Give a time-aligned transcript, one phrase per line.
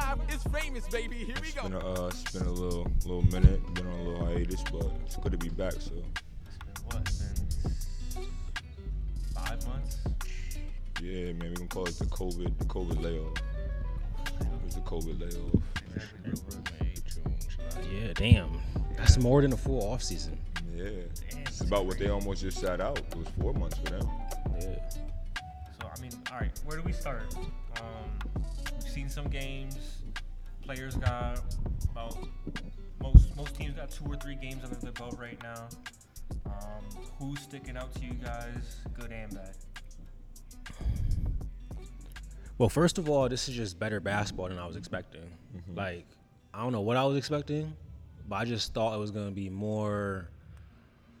[0.00, 1.16] five is famous, baby.
[1.16, 1.62] Here we It's go.
[1.64, 4.86] been a, uh, it's been a little little minute, been on a little hiatus, but
[5.04, 5.72] it's good to be back.
[5.74, 7.08] So It's been what?
[7.08, 8.26] It's been
[9.34, 9.98] five months.
[11.02, 13.34] yeah, man, we can call it the COVID the COVID layoff.
[14.66, 15.62] It's the COVID layoff.
[17.92, 18.60] Yeah, damn.
[18.96, 20.38] That's more than a full off season.
[20.74, 20.88] Yeah,
[21.46, 22.98] it's about what they almost just sat out.
[22.98, 24.08] It was four months for them.
[24.58, 24.88] Yeah.
[24.90, 27.22] So I mean, all right, where do we start?
[27.36, 28.63] Um, we've
[28.94, 29.76] seen some games.
[30.62, 31.40] Players got
[31.90, 32.16] about
[33.02, 35.66] most most teams got two or three games under their belt right now.
[36.46, 36.84] Um,
[37.18, 39.56] who's sticking out to you guys, good and bad?
[42.56, 45.28] Well, first of all, this is just better basketball than I was expecting.
[45.56, 45.76] Mm-hmm.
[45.76, 46.06] Like,
[46.54, 47.74] I don't know what I was expecting,
[48.28, 50.28] but I just thought it was gonna be more,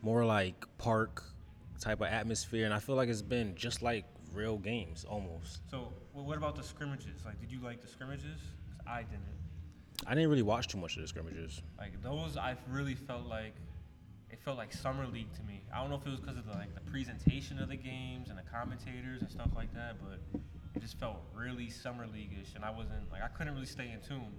[0.00, 1.24] more like park
[1.80, 4.04] type of atmosphere, and I feel like it's been just like
[4.34, 5.60] real games almost.
[5.70, 7.24] So, well, what about the scrimmages?
[7.24, 8.40] Like, did you like the scrimmages?
[8.68, 9.22] 'Cause I didn't.
[10.06, 11.62] I didn't really watch too much of the scrimmages.
[11.78, 13.54] Like those, I really felt like
[14.30, 15.62] it felt like summer league to me.
[15.72, 18.28] I don't know if it was because of the like the presentation of the games
[18.28, 20.18] and the commentators and stuff like that, but
[20.74, 24.00] it just felt really summer league-ish, and I wasn't like I couldn't really stay in
[24.00, 24.32] tune.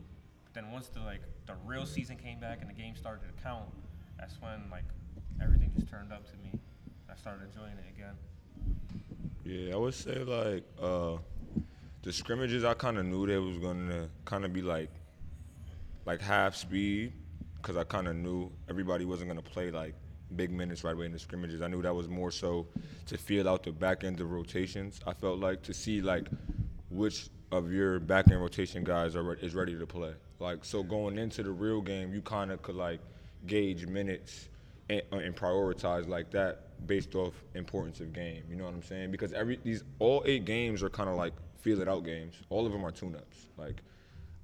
[0.44, 3.42] But then once the like the real season came back and the game started to
[3.42, 3.70] count,
[4.20, 4.86] that's when like
[5.42, 6.60] everything just turned up to me.
[7.10, 8.16] I started enjoying it again.
[9.46, 11.18] Yeah, I would say like uh,
[12.02, 12.64] the scrimmages.
[12.64, 14.90] I kind of knew they was gonna kind of be like
[16.06, 17.14] like half speed
[17.58, 19.94] because I kind of knew everybody wasn't gonna play like
[20.36, 21.62] big minutes right away in the scrimmages.
[21.62, 22.66] I knew that was more so
[23.06, 25.00] to feel out the back end of rotations.
[25.06, 26.28] I felt like to see like
[26.90, 30.16] which of your back end rotation guys are re- is ready to play.
[30.40, 33.00] Like so going into the real game, you kind of could like
[33.46, 34.50] gauge minutes
[34.90, 38.44] and, uh, and prioritize like that based off importance of game.
[38.50, 39.12] You know what I'm saying?
[39.12, 42.36] Because every these all eight games are kind of like feel it out games.
[42.50, 43.48] All of them are tune-ups.
[43.58, 43.82] Like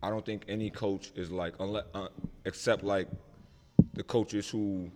[0.04, 2.08] I don't think any coach is like unless uh,
[2.46, 3.08] except like
[3.94, 4.92] the coaches who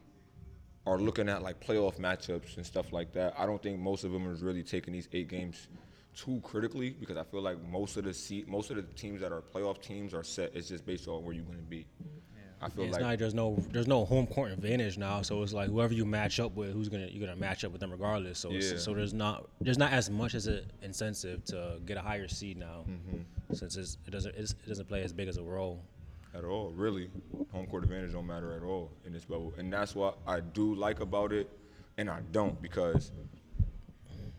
[0.87, 3.33] are looking at like playoff matchups and stuff like that.
[3.37, 5.67] I don't think most of them is really taking these eight games
[6.15, 9.31] too critically because I feel like most of the seat, most of the teams that
[9.31, 10.51] are playoff teams are set.
[10.55, 11.87] It's just based on where you're going to be.
[12.65, 15.53] I feel it's like not there's no there's no home court advantage now, so it's
[15.53, 18.39] like whoever you match up with, who's gonna you're gonna match up with them regardless.
[18.39, 18.77] So it's, Yeah.
[18.77, 22.57] so there's not there's not as much as an incentive to get a higher seed
[22.57, 23.53] now, Mm-hmm.
[23.53, 25.79] since it's, it doesn't it's, it doesn't play as big as a role.
[26.33, 26.71] at all.
[26.71, 27.09] Really,
[27.51, 30.73] home court advantage don't matter at all in this bubble, and that's what I do
[30.75, 31.47] like about it,
[31.97, 33.11] and I don't because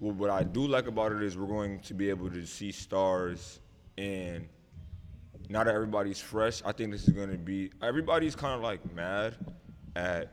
[0.01, 2.71] well, what I do like about it is we're going to be able to see
[2.73, 3.61] stars,
[3.97, 4.47] and
[5.49, 9.35] now that everybody's fresh, I think this is to be everybody's kind of like mad
[9.95, 10.33] at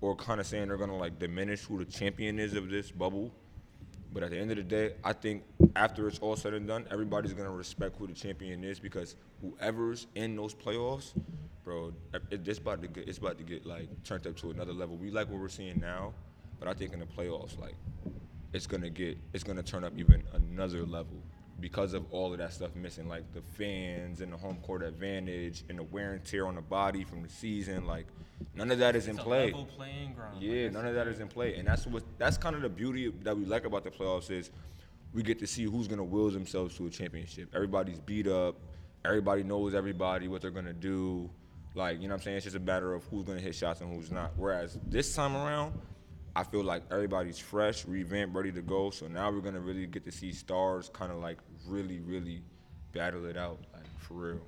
[0.00, 3.32] or kind of saying they're to like diminish who the champion is of this bubble.
[4.12, 5.42] But at the end of the day, I think
[5.74, 10.06] after it's all said and done, everybody's gonna respect who the champion is because whoever's
[10.14, 11.12] in those playoffs,
[11.64, 14.72] bro, it, it's about to get it's about to get like turned up to another
[14.72, 14.96] level.
[14.96, 16.12] We like what we're seeing now,
[16.58, 17.74] but I think in the playoffs, like
[18.52, 21.16] it's gonna get it's gonna turn up even another level
[21.62, 25.62] because of all of that stuff missing, like the fans and the home court advantage
[25.70, 27.86] and the wear and tear on the body from the season.
[27.86, 28.06] Like
[28.54, 29.46] none of that is in play.
[29.46, 30.34] level playing ground.
[30.34, 32.62] Like, Yeah, that's none of that is in play, and that's what that's kind of
[32.62, 34.50] the beauty that we like about the playoffs is
[35.14, 37.48] we get to see who's gonna will themselves to a championship.
[37.54, 38.56] Everybody's beat up,
[39.04, 41.30] everybody knows everybody what they're gonna do.
[41.74, 43.80] Like you know what I'm saying, it's just a matter of who's gonna hit shots
[43.80, 44.32] and who's not.
[44.36, 45.74] Whereas this time around,
[46.34, 48.90] I feel like everybody's fresh, revamped, ready to go.
[48.90, 52.42] So now we're gonna really get to see stars kind of like really, really
[52.92, 54.40] battle it out, like for real.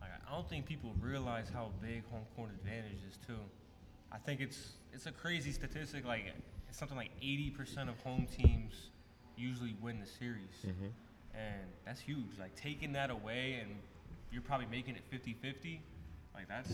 [0.00, 3.38] Like, I don't think people realize how big home court advantage is too.
[4.10, 6.04] I think it's it's a crazy statistic.
[6.04, 6.32] Like
[6.68, 8.90] it's something like 80% of home teams
[9.36, 10.64] usually win the series,
[11.34, 12.38] and that's huge.
[12.38, 13.70] Like taking that away, and
[14.30, 15.80] you're probably making it 50-50.
[16.34, 16.72] Like that's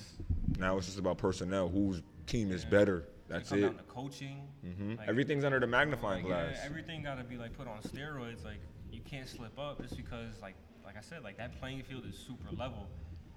[0.58, 1.68] Now it's just about personnel.
[1.68, 2.70] Whose team is Yeah.
[2.70, 3.04] better?
[3.28, 3.60] That's it.
[3.60, 4.48] down to coaching.
[4.64, 4.96] Mhm.
[4.96, 6.56] Like, Everything's under the magnifying like, glass.
[6.60, 8.42] Yeah, everything got to be like put on steroids.
[8.44, 8.60] Like
[8.98, 10.54] you can't slip up just because like
[10.84, 12.88] like I said, like that playing field is super level,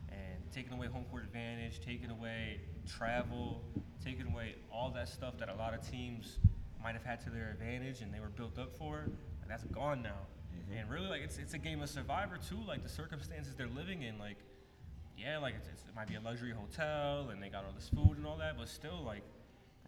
[0.09, 3.61] and taking away home court advantage, taking away travel,
[4.03, 6.37] taking away all that stuff that a lot of teams
[6.81, 9.05] might have had to their advantage and they were built up for,
[9.47, 10.25] that's gone now.
[10.55, 10.79] Mm-hmm.
[10.79, 12.59] And really, like it's it's a game of survivor too.
[12.67, 14.37] Like the circumstances they're living in, like
[15.17, 17.89] yeah, like it's, it's, it might be a luxury hotel and they got all this
[17.89, 19.21] food and all that, but still, like,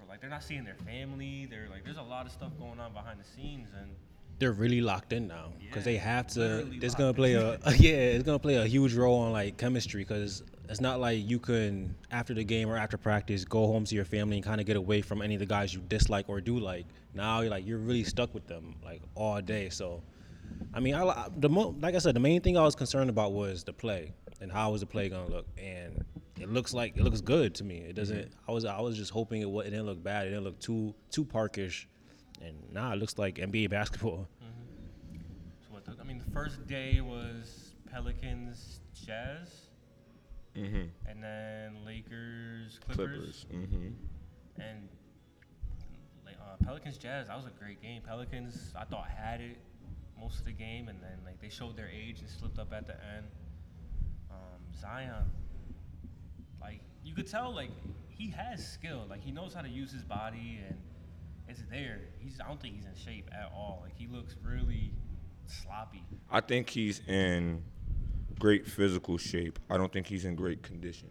[0.08, 1.48] like they're not seeing their family.
[1.50, 3.96] They're like, there's a lot of stuff going on behind the scenes, and
[4.40, 6.68] They're really locked in now because they have to.
[6.82, 7.16] It's gonna in.
[7.16, 7.92] play a yeah.
[7.94, 11.96] It's gonna play a huge role on like chemistry because it's not like you can
[12.12, 14.76] after the game or after practice go home to your family and kind of get
[14.78, 16.86] away from any of the guys you dislike or do like.
[17.14, 19.70] Now you're like you're really stuck with them like all day.
[19.70, 20.02] So,
[20.74, 23.34] I mean, I the mo- like I said, the main thing I was concerned about
[23.34, 24.14] was the play.
[24.42, 25.46] and how was the play gonna look?
[25.58, 26.04] And
[26.40, 27.78] it looks like it looks good to me.
[27.78, 28.18] It doesn't.
[28.18, 28.50] Mm-hmm.
[28.50, 30.28] I was I was just hoping it, it didn't look bad.
[30.28, 31.88] It didn't look too too parkish,
[32.42, 34.28] and now it looks like NBA basketball.
[35.62, 35.86] So what?
[35.86, 39.50] The, I mean, the first day was Pelicans, Jazz,
[40.58, 41.10] Mm-hmm.
[41.10, 43.46] and then Lakers, Clippers, Clippers.
[43.52, 44.62] Mm-hmm.
[44.62, 44.88] and
[46.28, 47.28] uh, Pelicans, Jazz.
[47.28, 48.02] That was a great game.
[48.06, 49.58] Pelicans, I thought had it
[50.20, 52.86] most of the game, and then like they showed their age and slipped up at
[52.86, 53.26] the end.
[54.30, 55.26] Um, Zion,
[56.62, 57.72] like you could tell, like
[58.10, 59.06] he has skill.
[59.10, 60.78] Like he knows how to use his body, and
[61.48, 62.00] it's there.
[62.20, 63.82] He's I don't think he's in shape at all.
[63.84, 64.92] Like he looks really
[65.48, 66.04] sloppy.
[66.32, 67.64] I think he's in
[68.40, 69.60] great physical shape.
[69.70, 71.10] I don't think he's in great condition.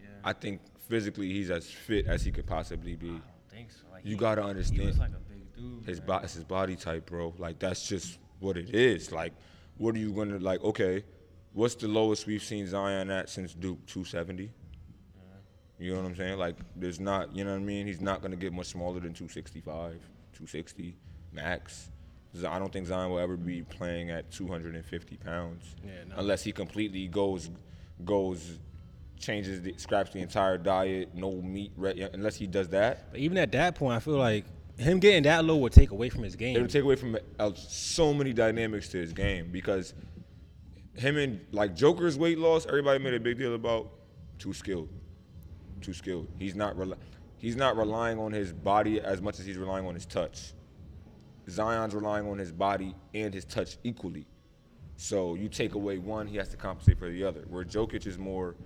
[0.00, 0.08] Yeah.
[0.24, 3.08] I think physically he's as fit as he could possibly be.
[3.08, 3.82] I don't think so.
[3.92, 4.84] Like You he- gotta He understand.
[4.84, 5.84] looks like a big dude.
[5.84, 7.34] His body, it's his body type, bro.
[7.38, 9.10] Like that's just what it is.
[9.12, 9.32] Like,
[9.78, 10.62] what are you gonna like?
[10.62, 11.04] Okay,
[11.52, 13.84] what's the lowest we've seen Zion at since Duke?
[13.86, 14.50] Two seventy.
[15.78, 16.38] You know what I'm saying?
[16.38, 17.34] Like, there's not.
[17.36, 17.86] You know what I mean?
[17.86, 19.92] He's not gonna get much smaller than 265,
[20.32, 20.96] 260
[21.32, 21.90] max.
[22.46, 26.16] I don't think Zion will ever be playing at 250 pounds Yeah, no.
[26.18, 27.48] unless he completely goes
[28.04, 28.58] goes
[29.18, 31.72] changes the, scraps the entire diet, no meat.
[32.12, 34.44] Unless he does that, But even at that point, I feel like
[34.76, 36.56] him getting that low would take away from his game.
[36.56, 39.94] It would take away from uh, so many dynamics to his game because
[40.94, 43.88] him and like Joker's weight loss, everybody made a big deal about.
[44.38, 44.90] Too skilled,
[45.80, 46.28] too skilled.
[46.38, 46.76] He's not
[47.38, 50.52] he's not relying on his body as much as he's relying on his touch.
[51.48, 54.26] Zion's relying on his body and his touch equally.
[54.96, 57.44] So you take away one, he has to compensate for the other.
[57.48, 58.56] Where Jokic is more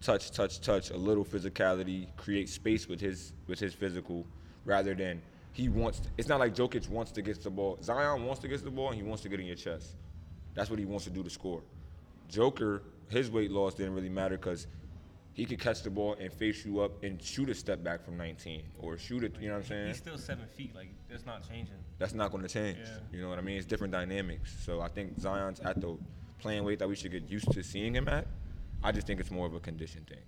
[0.00, 4.26] touch, touch, touch, a little physicality, create space with his with his physical,
[4.64, 5.22] rather than
[5.52, 6.00] he wants.
[6.00, 7.78] To, it's not like Jokic wants to get the ball.
[7.82, 9.96] Zion wants to get the ball and he wants to get in your chest.
[10.54, 11.62] That's what he wants to do to score.
[12.28, 14.66] Joker, his weight loss didn't really matter because
[15.34, 18.16] he could catch the ball and face you up and shoot a step back from
[18.16, 19.34] 19 or shoot it.
[19.40, 19.86] You know what I'm saying?
[19.88, 20.74] He's still seven feet.
[20.74, 21.74] Like that's not changing.
[21.98, 22.78] that's not going to change.
[22.80, 22.98] Yeah.
[23.12, 23.56] You know what I mean?
[23.56, 24.54] It's different dynamics.
[24.64, 25.96] So I think Zion's at the
[26.38, 28.26] playing weight that we should get used to seeing him at.
[28.82, 30.18] I just think it's more of a condition thing.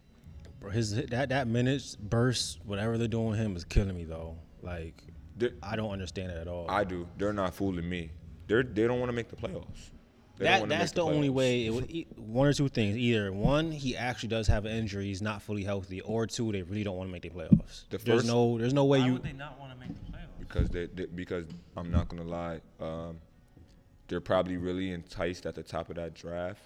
[0.60, 4.36] Bro, his that that minutes burst, whatever they're doing with him is killing me though.
[4.62, 5.02] Like
[5.38, 6.66] The- I don't understand it at all.
[6.70, 7.06] I do.
[7.18, 8.10] They're not fooling me.
[8.48, 9.90] They're they don't want to make the playoffs.
[10.38, 11.66] They don't that that's make the only way.
[11.66, 12.96] It would e- one or two things.
[12.96, 16.62] Either one, he actually does have an injury, he's not fully healthy, or two, they
[16.62, 17.88] really don't want to make the playoffs.
[17.88, 19.12] The there's first- no there's no way Why you.
[19.14, 20.38] would they not want to make the playoffs?
[20.38, 21.46] because they, they because
[21.76, 23.18] I'm not gonna lie, um,
[24.08, 26.60] they're probably really enticed at the top of that draft.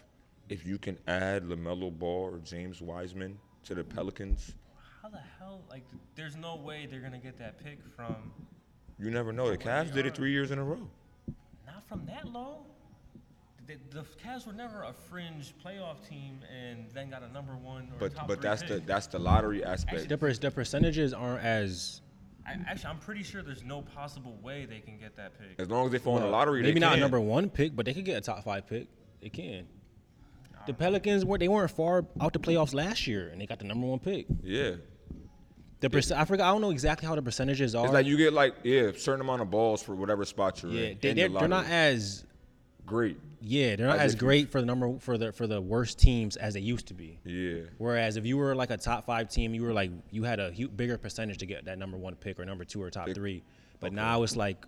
[0.49, 4.52] If you can add Lamelo Ball or James Wiseman to the Pelicans,
[5.00, 5.62] How the hell?
[5.70, 5.84] Like,
[6.16, 8.16] there's no way they're gonna get that pick from
[8.99, 9.49] you never know.
[9.49, 10.87] The From Cavs did it three years in a row.
[11.66, 12.66] not from that low.
[13.70, 17.84] The, the Cavs were never a fringe playoff team, and then got a number one
[17.93, 20.08] or But top but three that's the that's the lottery aspect.
[20.08, 22.00] the, the percentages aren't as
[22.46, 25.61] I, actually, I'm pretty sure there's no possible way they can get that pick.
[25.61, 27.76] As long as they fall in the lottery, maybe they not a number one pick,
[27.76, 28.88] but they could get a top five pick.
[29.22, 29.67] They can.
[30.66, 33.64] The Pelicans were they weren't far out the playoffs last year, and they got the
[33.66, 34.26] number one pick.
[34.43, 34.73] Yeah,
[35.81, 36.49] The perc- I forgot.
[36.49, 37.84] I don't know exactly how the percentages are.
[37.84, 40.73] it's like you get like yeah, a certain amount of balls for whatever spot you're
[40.73, 40.99] yeah, in.
[41.00, 42.25] they, they're, the they're not as
[42.90, 43.19] great.
[43.40, 46.37] yeah they're not As as great for the number for the for the worst teams
[46.37, 47.18] as they used to be.
[47.25, 50.38] Yeah, Whereas if you were like a top five team, you were like you had
[50.40, 53.06] a hu- bigger percentage to get that number one pick or number two or top
[53.06, 53.42] Big- three.
[53.80, 53.97] But okay.
[53.97, 54.66] now it's like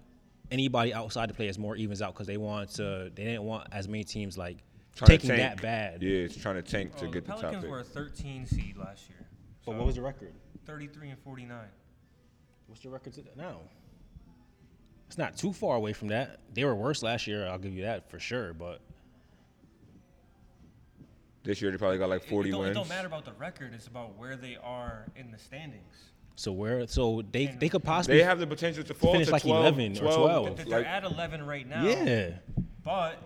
[0.51, 3.11] anybody outside the players more evens out because they want to.
[3.15, 4.59] They didn't want as many teams like
[4.95, 5.41] Trying to taking tank.
[5.41, 6.03] that bad.
[6.03, 7.71] Yeah, it's trying to tank to Oh, get the the top Pelicans pick.
[7.71, 9.27] were a 13 seed last year.
[9.67, 10.33] But what was the record?
[10.67, 11.57] 33 and 49.
[12.67, 13.61] What's the record now?
[15.13, 16.39] It's not too far away from that.
[16.55, 17.47] They were worse last year.
[17.47, 18.55] I'll give you that for sure.
[18.55, 18.81] But
[21.45, 22.71] This year they probably got like 40 it, don't, wins.
[22.71, 23.73] It don't matter about the record.
[23.75, 26.13] It's about where they are in the standings.
[26.35, 26.87] so where?
[26.87, 29.79] So they they could possibly They have the potential to fall finish to like 12,
[29.79, 30.57] 11 or 12, 12.
[30.57, 31.85] They're Like, at 11 right now.
[31.85, 32.31] yeah.
[32.83, 33.19] But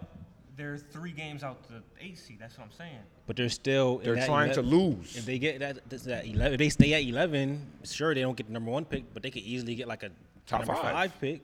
[0.56, 2.38] they're three games out the eight seed.
[2.40, 2.98] That's what I'm saying.
[3.28, 3.98] But they're still.
[3.98, 5.16] they're that trying to lose.
[5.16, 8.48] If they get that, that eleven, if they stay at eleven, sure they don't get
[8.48, 10.10] the number one pick, but they could easily get like a
[10.46, 10.78] Top five.
[10.80, 11.42] five pick.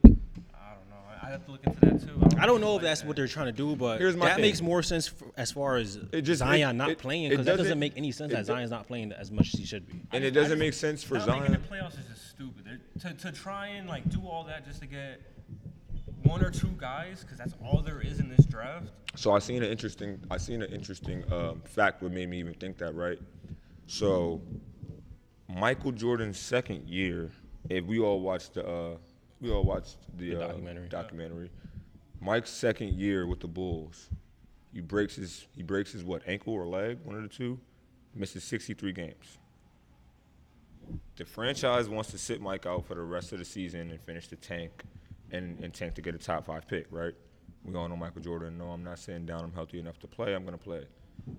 [1.23, 1.29] I don't know.
[1.29, 2.37] I, I have to look into that too.
[2.39, 4.15] I don't think know it's if that's like what they're trying to do, but Here's
[4.15, 4.41] my that thing.
[4.43, 7.29] makes more sense f as far as It just- Zion it- not it- playing it
[7.29, 9.53] because that doesn't doesn't- make any sense it that do- Zion's not playing as much
[9.53, 10.01] as he should be.
[10.11, 11.39] and I it doesn't just- make sense for not Zion.
[11.51, 12.65] making the playoffs is just stupid.
[12.65, 15.21] They're, to to try and like do all that just to get
[16.23, 18.87] one or two guys, because that's all there is in this draft.
[19.15, 22.53] So I seen an interesting I seen an interesting um, fact what made me even
[22.53, 23.19] think that right.
[23.87, 24.41] So
[25.49, 27.29] Michael Jordan's second year,
[27.69, 28.95] if we all watched the uh,
[29.43, 30.87] we all watched the, The uh, documentary.
[30.89, 31.51] documentary.
[32.21, 34.09] Mike's second year with the Bulls,
[34.73, 37.59] He breaks his he breaks his what ankle or leg, one of the two.
[38.15, 39.37] Misses 63 games.
[41.15, 44.27] The franchise wants to sit Mike out for the rest of the season and finish
[44.27, 44.83] the tank,
[45.31, 47.13] and, and tank to get a top five pick, right?
[47.63, 48.57] We all know Michael Jordan.
[48.57, 49.43] No, I'm not sitting down.
[49.43, 50.33] I'm healthy enough to play.
[50.35, 50.85] I'm gonna play.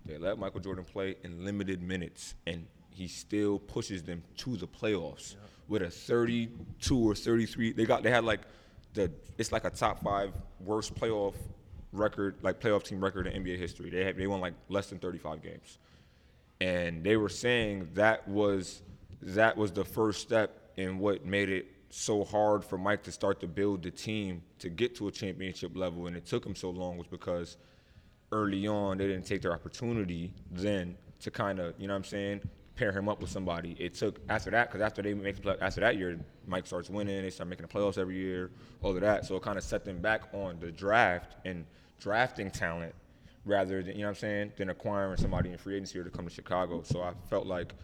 [0.04, 4.68] They let Michael Jordan play in limited minutes, and he still pushes them to the
[4.68, 5.34] playoffs
[5.68, 7.72] with a 32 or 33.
[7.72, 8.42] They got they had like
[8.94, 11.34] the it's like a top five worst playoff
[11.92, 13.90] record, like playoff team record in NBA history.
[13.90, 15.78] They have, they won like less than 35 games,
[16.60, 18.82] and they were saying that was
[19.22, 23.40] that was the first step in what made it so hard for Mike to start
[23.40, 26.70] to build the team to get to a championship level, and it took him so
[26.70, 27.56] long was because
[28.30, 32.04] early on they didn't take their opportunity then to kind of you know what I'm
[32.04, 32.40] saying
[32.76, 33.76] pair him up with somebody.
[33.78, 36.90] It took after that because after they make the play, after that year Mike starts
[36.90, 38.50] winning, they start making the playoffs every year,
[38.82, 39.24] all of that.
[39.24, 41.64] So it kind of set them back on the draft and
[42.00, 42.94] drafting talent
[43.44, 46.10] rather than you know what I'm saying than acquiring somebody in free agency or to
[46.10, 46.82] come to Chicago.
[46.82, 47.74] So I felt like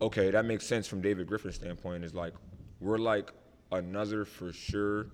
[0.00, 2.04] okay, that makes sense from David Griffin's standpoint.
[2.04, 2.34] Is like
[2.80, 3.32] we're like
[3.72, 5.08] another for sure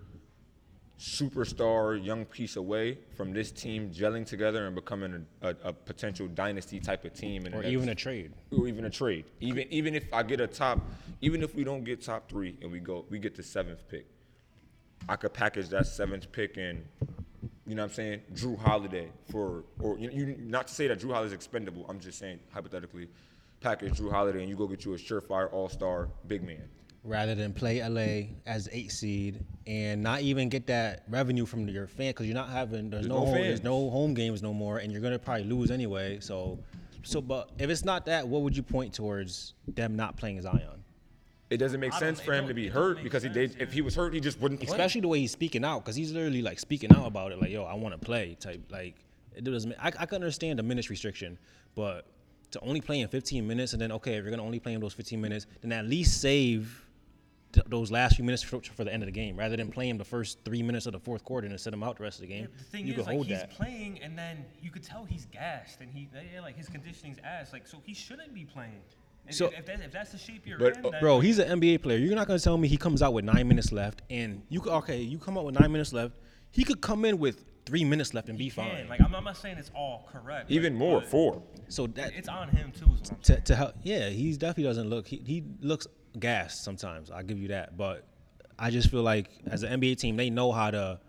[0.98, 6.28] superstar young piece away from this team gelling together and becoming a, a, a potential
[6.28, 8.32] dynasty type of team, or even a trade.
[8.56, 9.24] or even a trade.
[9.40, 10.80] Even even if I get a top,
[11.20, 14.06] even if we don't get top three and we go, we get the seventh pick.
[15.08, 16.82] I could package that seventh pick in,
[17.66, 21.00] you know what I'm saying, Jrue Holiday for, or you, you not to say that
[21.00, 21.84] Jrue Holiday is expendable.
[21.88, 23.08] I'm just saying hypothetically,
[23.60, 26.62] package Jrue Holiday and you go get you a surefire All Star big man.
[27.04, 31.87] Rather than play LA as eight seed and not even get that revenue from your
[31.87, 34.54] fan because you're not having there's, There's no, no home, there's no home games no
[34.54, 36.18] more and you're gonna probably lose anyway.
[36.20, 36.58] So,
[37.02, 40.82] so but if it's not that, what would you point towards them not playing Zion?
[41.50, 43.62] It doesn't make sense for him to be hurt make because he sense, did.
[43.62, 44.70] If he was hurt, he just wouldn't play.
[44.70, 47.50] Especially the way he's speaking out because he's literally like speaking out about it like
[47.50, 48.96] yo I want to play type like
[49.37, 49.75] it doesn't.
[49.78, 51.38] I, I can understand the minutes restriction,
[51.75, 52.06] but
[52.52, 54.80] to only play in 15 minutes and then okay if you're gonna only play in
[54.80, 56.83] those 15 minutes then at least save
[57.54, 59.96] th- those last few minutes for, for the end of the game rather than playing
[59.99, 62.18] the first three minutes of the fourth quarter and then set him out the rest
[62.18, 62.42] of the game.
[62.50, 63.50] Yeah, the thing you is, like, hold he's that.
[63.50, 67.52] playing, and then you could tell he's gassed, and he, yeah, like his conditioning's ass.
[67.52, 68.82] Like, so he shouldn't be playing.
[69.26, 71.16] And So- if, if, that, if that's the shape you're But, in, uh, then, Bro,
[71.16, 71.96] like, he's an NBA player.
[71.99, 74.73] You're not gonna tell me he comes out with nine minutes left, and you could
[74.75, 76.14] okay, you come out with nine minutes left.
[76.50, 78.68] He could come in with three minutes left and be he can.
[78.76, 78.88] fine.
[78.88, 80.50] Like, I'm not, I'm not saying it's all correct.
[80.50, 81.42] Even but- more, four.
[81.68, 82.84] so that It's on him too.
[83.02, 85.06] Is what I'm to, to help, yeah, he definitely doesn't look.
[85.06, 85.87] He, he looks
[86.18, 87.11] gassed sometimes.
[87.11, 87.76] I'll give you that.
[87.76, 88.04] But
[88.59, 91.00] I just feel like as an NBA team, they know how to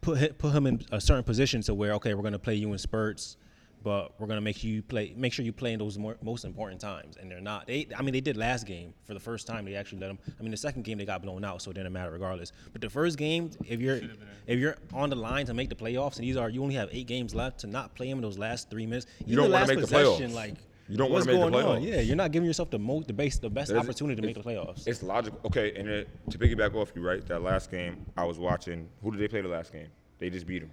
[0.00, 2.78] put put him in a certain position to where okay, we're gonna play you in
[2.78, 3.36] spurts,
[3.82, 5.12] but we're gonna make you play.
[5.16, 7.16] Make sure you play in those more, most important times.
[7.16, 7.66] And they're not.
[7.66, 9.64] They, I mean, they did last game for the first time.
[9.64, 10.18] They actually let him.
[10.38, 12.52] I mean, the second game they got blown out, so it didn't matter regardless.
[12.72, 14.00] But the first game, if you're
[14.46, 16.88] if you're on the line to make the playoffs, and these are you only have
[16.92, 19.06] eight games left to not play him in those last three minutes.
[19.26, 20.34] You don't wanna make the possession, playoffs.
[20.34, 20.54] Like
[20.90, 21.82] You don't what's wanna make the going on?
[21.82, 24.26] Yeah, you're not giving yourself the most, the base, the best That is- opportunity to
[24.26, 24.86] make the playoffs.
[24.88, 25.38] It's logical.
[25.46, 27.24] Okay, and it, to piggyback off you, right?
[27.28, 28.88] That last game I was watching.
[29.02, 29.86] Who did they play the last game?
[30.18, 30.72] They just beat them.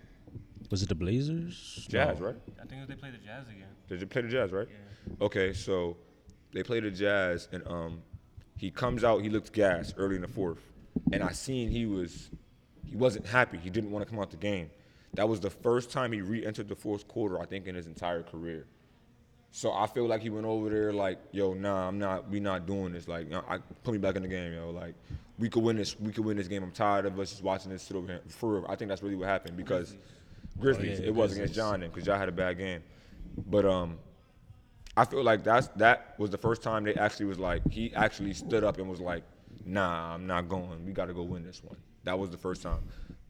[0.71, 1.85] Was it the Blazers?
[1.89, 2.25] Jazz, No.
[2.27, 2.35] right?
[2.61, 3.67] I think they played the Jazz again.
[3.87, 4.67] Did they play the Jazz, right?
[5.21, 5.97] Okay, so
[6.51, 8.01] they played the Jazz, and um,
[8.57, 9.21] he comes out.
[9.21, 10.59] He looked gas early in the fourth,
[11.13, 12.31] and I seen he was
[12.83, 13.57] he wasn't happy.
[13.59, 14.71] He didn't want to come out the game.
[15.13, 18.23] That was the first time he re-entered the fourth quarter, I think, in his entire
[18.23, 18.65] career.
[19.51, 22.29] So I feel like he went over there like, yo, nah, I'm not.
[22.29, 23.07] We not doing this.
[23.07, 24.69] Like, you know, I put me back in the game, yo.
[24.69, 24.93] Like,
[25.39, 25.99] we could win this.
[25.99, 26.63] We could win this game.
[26.63, 28.21] I'm tired of us just watching this sit over here.
[28.27, 29.95] For real, I think that's really what happened because
[30.59, 30.99] Grizzlies.
[30.99, 32.83] Oh, yeah, it was against John then because John had a bad game.
[33.47, 33.97] But um,
[34.95, 38.33] I feel like that's that was the first time they actually was like he actually
[38.33, 39.23] stood up and was like,
[39.65, 40.85] nah, I'm not going.
[40.85, 41.77] We got to go win this one.
[42.03, 42.79] That was the first time.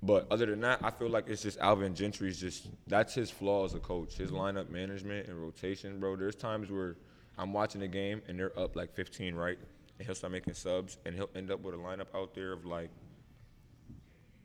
[0.04, 3.66] But other than that, I feel like it's just Alvin Gentry's just that's his flaw
[3.66, 4.16] as a coach.
[4.16, 6.16] His lineup management and rotation, bro.
[6.16, 6.96] There's times where
[7.38, 9.58] I'm watching a game and they're up like 15, right?
[9.98, 12.66] And he'll start making subs and he'll end up with a lineup out there of
[12.66, 12.92] like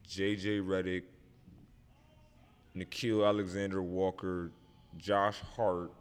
[0.09, 1.03] JJ Redick,
[2.75, 4.51] Nickeil Alexander Walker,
[4.97, 5.93] Josh Hart,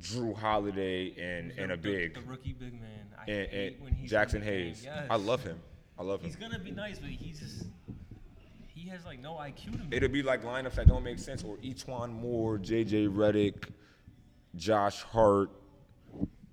[0.00, 3.06] Jrue Holiday, and and a big The, rookie big man.
[3.18, 4.64] I and, hate when and he's Jaxson in the game.
[4.66, 4.82] Hayes.
[4.84, 5.06] Yes.
[5.10, 5.60] I love him.
[5.98, 6.26] I love him.
[6.26, 7.66] He's gonna be nice, but he's just
[8.84, 9.96] he has like no IQ to me.
[9.96, 13.70] It'll be like lineups that don't make sense, or E'Twaun Moore, JJ Redick,
[14.56, 15.50] Josh Hart,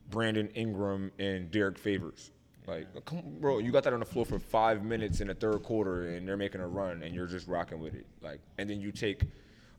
[0.10, 2.32] Brandon Ingram, and Derrick Favors.
[2.68, 5.34] Like, come on, bro, you got that on the floor for five minutes in the
[5.34, 8.06] third quarter, and they're making a run, and you're just rocking with it.
[8.22, 9.24] Like, and then you take,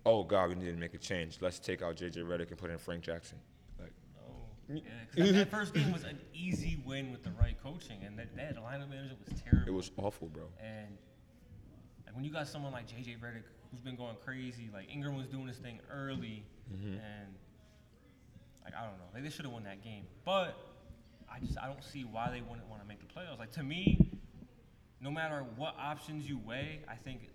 [0.05, 1.39] oh God, we need to make a change.
[1.41, 3.39] Let's take out JJ Redick and put in Frank Jackson.
[3.81, 4.75] Like, Oh,
[5.15, 8.57] yeah, that first game was an easy win with the right coaching, and that, that
[8.57, 9.69] lineup management was terrible.
[9.69, 10.45] it was awful, bro.
[10.63, 10.99] and
[12.13, 15.27] Like when you got someone like JJ Redick who's been going crazy, like Ingram was
[15.27, 16.93] doing his thing early, Mm-hmm.
[16.95, 17.35] and
[18.65, 20.05] like I don't know, like they should have won that game.
[20.25, 20.57] But
[21.31, 23.39] I just I don't see why they wouldn't want to make the playoffs.
[23.39, 23.99] Like to me,
[25.01, 27.29] no matter what options you weigh, I think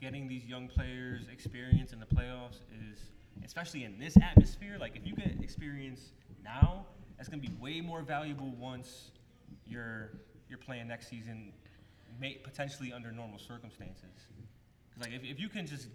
[0.00, 2.60] getting these young players experience in the playoffs
[2.90, 2.98] is,
[3.44, 6.12] especially in this atmosphere, like if you get experience
[6.42, 6.86] now,
[7.16, 9.10] that's gonna be way more valuable once
[9.66, 10.10] you're
[10.48, 11.52] you're playing next season,
[12.22, 14.14] may, potentially under normal circumstances.
[14.94, 15.88] 'Cause, like if, if you can just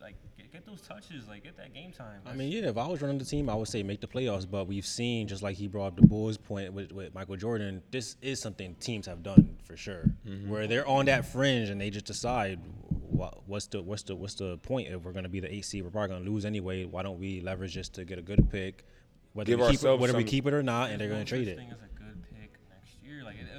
[0.00, 2.20] like get, get those touches, like get that game time.
[2.24, 4.50] I mean, yeah, if I was running the team, I would say make the playoffs.
[4.50, 7.82] But we've seen, just like he brought up the Bulls point with, with Michael Jordan,
[7.90, 10.10] this is something teams have done for sure.
[10.26, 10.48] Mm-hmm.
[10.50, 14.34] Where they're on that fringe and they just decide what, what's the what's the what's
[14.34, 16.44] the point if we're going to be the eight seed, we're probably going to lose
[16.46, 16.84] anyway.
[16.84, 18.86] Why don't we leverage this to get a good pick,
[19.34, 21.28] whether Give we keep it, whether we keep it or not, and they're going to
[21.28, 21.89] trade such it.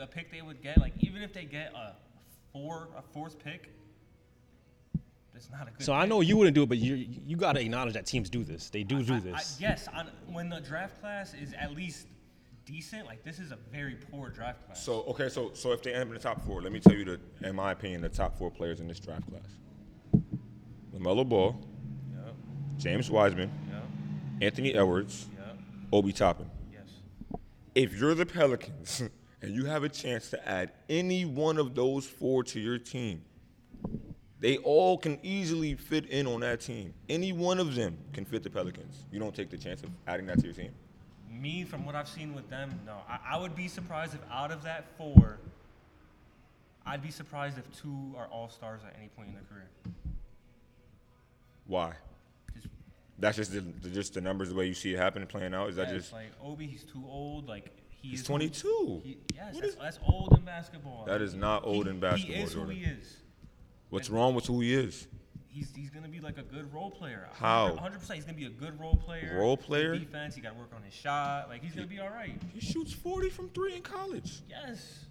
[0.01, 1.93] A, a pick they would get, like even if they get a
[2.53, 3.69] four, a fourth pick,
[5.35, 5.83] it's not a good.
[5.83, 8.29] So I know you wouldn't do it, but you you got to acknowledge that teams
[8.29, 8.69] do this.
[8.69, 9.57] They do I- do I- this.
[9.59, 12.07] yes, on, when the draft class is at least
[12.65, 14.83] decent, like this is a very poor draft class.
[14.83, 16.93] So okay, so so if they end up in the top four, let me tell
[16.95, 20.21] you the, in my opinion, the top four players in this draft class:
[20.93, 21.55] Lamelo Ball,
[22.13, 22.33] Yep,
[22.77, 23.83] James Wiseman, yep,
[24.41, 25.57] Anthony Edwards, yep,
[25.91, 26.49] Obi Toppin.
[26.71, 26.87] yes.
[27.73, 29.03] If you're the Pelicans
[29.41, 33.23] and you have a chance to add any one of those four to your team,
[34.39, 36.93] they all can easily fit in on that team.
[37.09, 39.05] Any one of them can fit the Pelicans.
[39.11, 40.71] You don't take the chance of adding that to your team.
[41.29, 42.97] Me, from what I've seen with them, no.
[43.07, 45.37] I, I would be surprised if out of that four,
[46.85, 49.67] I'd be surprised if two are all stars at any point in their career.
[51.67, 51.93] Why?
[52.53, 52.67] Just
[53.19, 55.69] That's just the, the just the numbers the way you see it happening, playing out.
[55.69, 56.67] Is that Yeah, just it's like Obi?
[56.67, 57.47] He's too old.
[57.47, 59.01] Like He's is 22.
[59.03, 61.05] He, yes, What that's, is- that's old in basketball.
[61.05, 62.75] That is not old He- in basketball, He is Jordan.
[62.75, 63.17] who he is.
[63.89, 65.07] what's wrong with who he is?
[65.47, 67.27] He's, he's gonna be like a good role player.
[67.33, 67.73] How?
[67.73, 68.15] 100 percent.
[68.15, 69.37] He's gonna be a good role player.
[69.37, 69.95] Role Good player?
[69.97, 70.33] Defense.
[70.33, 71.49] He got to work on his shot.
[71.49, 72.41] Like he's gonna be all right.
[72.53, 74.39] He shoots 40 from three in college.
[74.49, 75.05] Yes.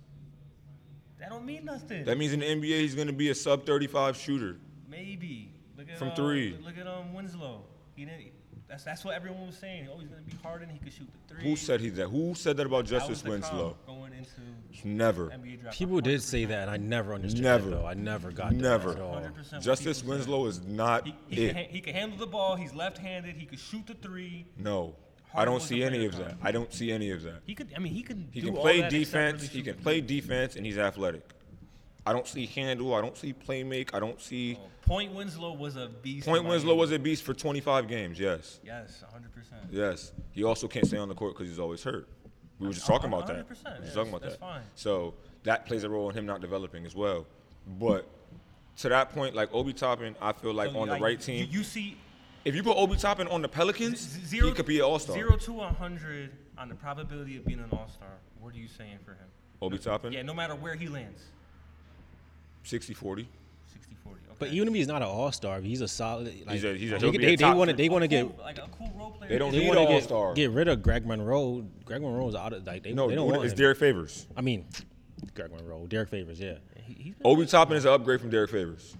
[1.18, 2.06] That don't mean nothing.
[2.06, 4.56] That means in the NBA he's gonna be a sub 35 shooter.
[4.88, 5.52] Maybe.
[5.76, 6.56] Look at From uh, three.
[6.64, 7.62] Look at um Winslow.
[7.94, 8.32] He didn't.
[8.70, 9.88] That's that's what everyone was saying.
[9.92, 10.68] Oh, he's gonna be Harden.
[10.68, 11.42] He could shoot the three.
[11.42, 12.06] Who said he that?
[12.06, 13.76] Who said that about That was Justise the Winslow?
[13.84, 15.26] Going into Never.
[15.26, 15.76] NBA draft.
[15.76, 17.70] People did say that, and I never understood Never.
[17.70, 17.86] that though.
[17.86, 19.22] I never got that at all.
[19.60, 20.08] Justise people said.
[20.08, 21.54] Winslow is not He, he, it.
[21.54, 22.54] can, he can handle the ball.
[22.54, 23.34] He's left-handed.
[23.34, 24.46] He could shoot the three.
[24.56, 24.94] No,
[25.34, 26.36] I don't see any of that.
[26.40, 27.40] I don't see any of that.
[27.44, 27.72] He could.
[27.76, 28.28] I mean, he can.
[28.30, 29.42] He do can all play that defense.
[29.42, 31.28] really He can play defense, and he's athletic.
[32.10, 32.92] I don't see handle.
[32.96, 33.94] I don't see play make.
[33.94, 34.58] I don't see.
[34.60, 36.26] Oh, Point Winslow was a beast.
[36.26, 38.18] Point Winslow was a beast for 25 games.
[38.18, 39.32] Yes, Yes, 100.
[39.32, 40.10] percent yes.
[40.32, 42.08] He also can't stay on the court because he's always hurt.
[42.58, 43.48] We were just talking about that.
[43.48, 44.40] 100%, We were just talking about that's that.
[44.40, 44.62] fine.
[44.74, 47.26] So that plays a role in him not developing as well.
[47.78, 48.08] But
[48.78, 51.46] to that point, like Obi Toppin, I feel like on the right team.
[51.48, 51.96] You, you see,
[52.44, 54.48] if you put Obi Toppin on the Pelicans, z- zero.
[54.48, 55.14] he could be an All Star.
[55.14, 58.08] Zero to 100 on the probability of being an All Star.
[58.40, 59.28] What are you saying for him?
[59.62, 61.22] Obi Toppin, Yeah, no matter where he lands,
[62.64, 63.28] 60 40.
[63.72, 64.18] 60 40.
[64.26, 64.34] Okay.
[64.38, 66.26] But even if he's not an all star, he's a solid.
[66.46, 67.84] Like, He's a- he's a- they, he'll be a they, they want to three.
[67.84, 69.28] they want to A get cool- like a cool role player.
[69.30, 70.34] They don't they need want an to all-star.
[70.34, 71.64] get, get rid of Greg Monroe.
[71.84, 73.58] Greg Monroe's out of like they, No, they don't who- want it's him.
[73.58, 74.26] Derrick Favors.
[74.36, 74.66] I mean,
[75.34, 76.54] Greg Monroe, Derrick Favors, yeah.
[76.86, 77.46] He, he's Obi.
[77.46, 78.96] Toppin is an upgrade from Derrick Favors.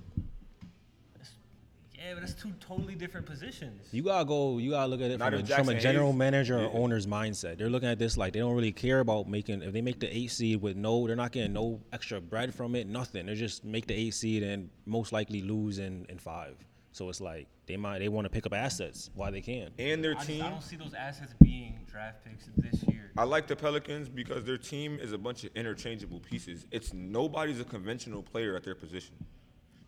[2.11, 3.87] Yeah, but that's two totally different positions.
[3.93, 4.59] You gotta go.
[4.59, 6.71] You gotta look at it from a, from a general Hayes- manager or Yeah.
[6.73, 7.57] owner's mindset.
[7.57, 9.63] They're looking at this like they don't really care about making.
[9.63, 12.75] If they make the eight seed with no, they're not getting no extra bread from
[12.75, 12.89] it.
[12.89, 13.27] Nothing.
[13.27, 16.57] They just make the eight seed and most likely lose in, in five.
[16.91, 19.71] So it's like they might they want to pick up assets while they can.
[19.79, 20.43] And their I, just, team.
[20.43, 23.13] I don't see those assets being draft picks this year.
[23.17, 26.67] I like the Pelicans because their team is a bunch of interchangeable pieces.
[26.73, 29.15] It's nobody's a conventional player at their position.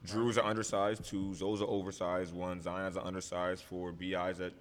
[0.06, 1.40] Jrue's are undersized twos.
[1.40, 2.64] Those are oversized ones.
[2.64, 3.92] Zion's are undersized four.
[3.92, 4.52] Bi's at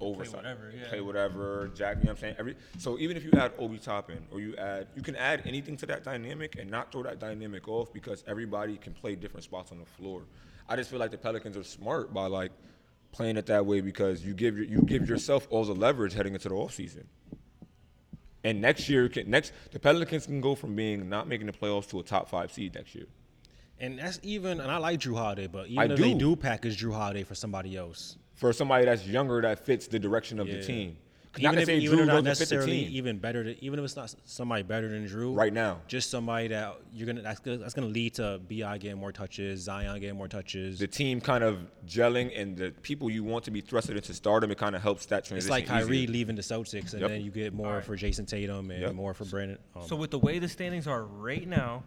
[0.00, 0.36] oversized.
[0.36, 0.88] whatever, yeah.
[0.88, 1.70] Play whatever.
[1.74, 2.36] Jack, you know what I'm saying?
[2.38, 5.76] Every so even if you add Obi Toppin or you add, you can add anything
[5.78, 9.72] to that dynamic and not throw that dynamic off because everybody can play different spots
[9.72, 10.22] on the floor.
[10.68, 12.52] I just feel like the Pelicans are smart by like
[13.12, 16.34] playing it that way because you give your, you give yourself all the leverage heading
[16.34, 17.04] into the offseason.
[18.44, 21.88] And next year, can, next the Pelicans can go from being not making the playoffs
[21.90, 23.06] to a top five seed next year.
[23.82, 24.60] And that's even.
[24.60, 26.18] And I like Jrue Holiday, but even I if they do.
[26.18, 30.38] do package Jrue Holiday for somebody else, For somebody that's younger that fits the direction
[30.38, 30.96] of the team.
[31.38, 32.88] Not even to if, say even Jrue if not doesn't fit the necessarily team.
[32.92, 35.80] even better, to, even if it's not somebody better than Jrue Right now.
[35.88, 39.62] just somebody that you're gonna that's gonna, that's gonna lead to Bi getting more touches,
[39.62, 40.78] Zion getting more touches.
[40.78, 44.50] the team kind of gelling and the people you want to be thrusted into stardom,
[44.50, 45.38] it kind of helps that transition.
[45.38, 46.12] It's like Kyrie easier.
[46.12, 47.08] leaving the Celtics, and Yep.
[47.10, 48.94] then you get more for Jayson Tatum and Yep.
[48.94, 49.56] more for Brandon.
[49.74, 51.82] Um, So with the way the standings are right now,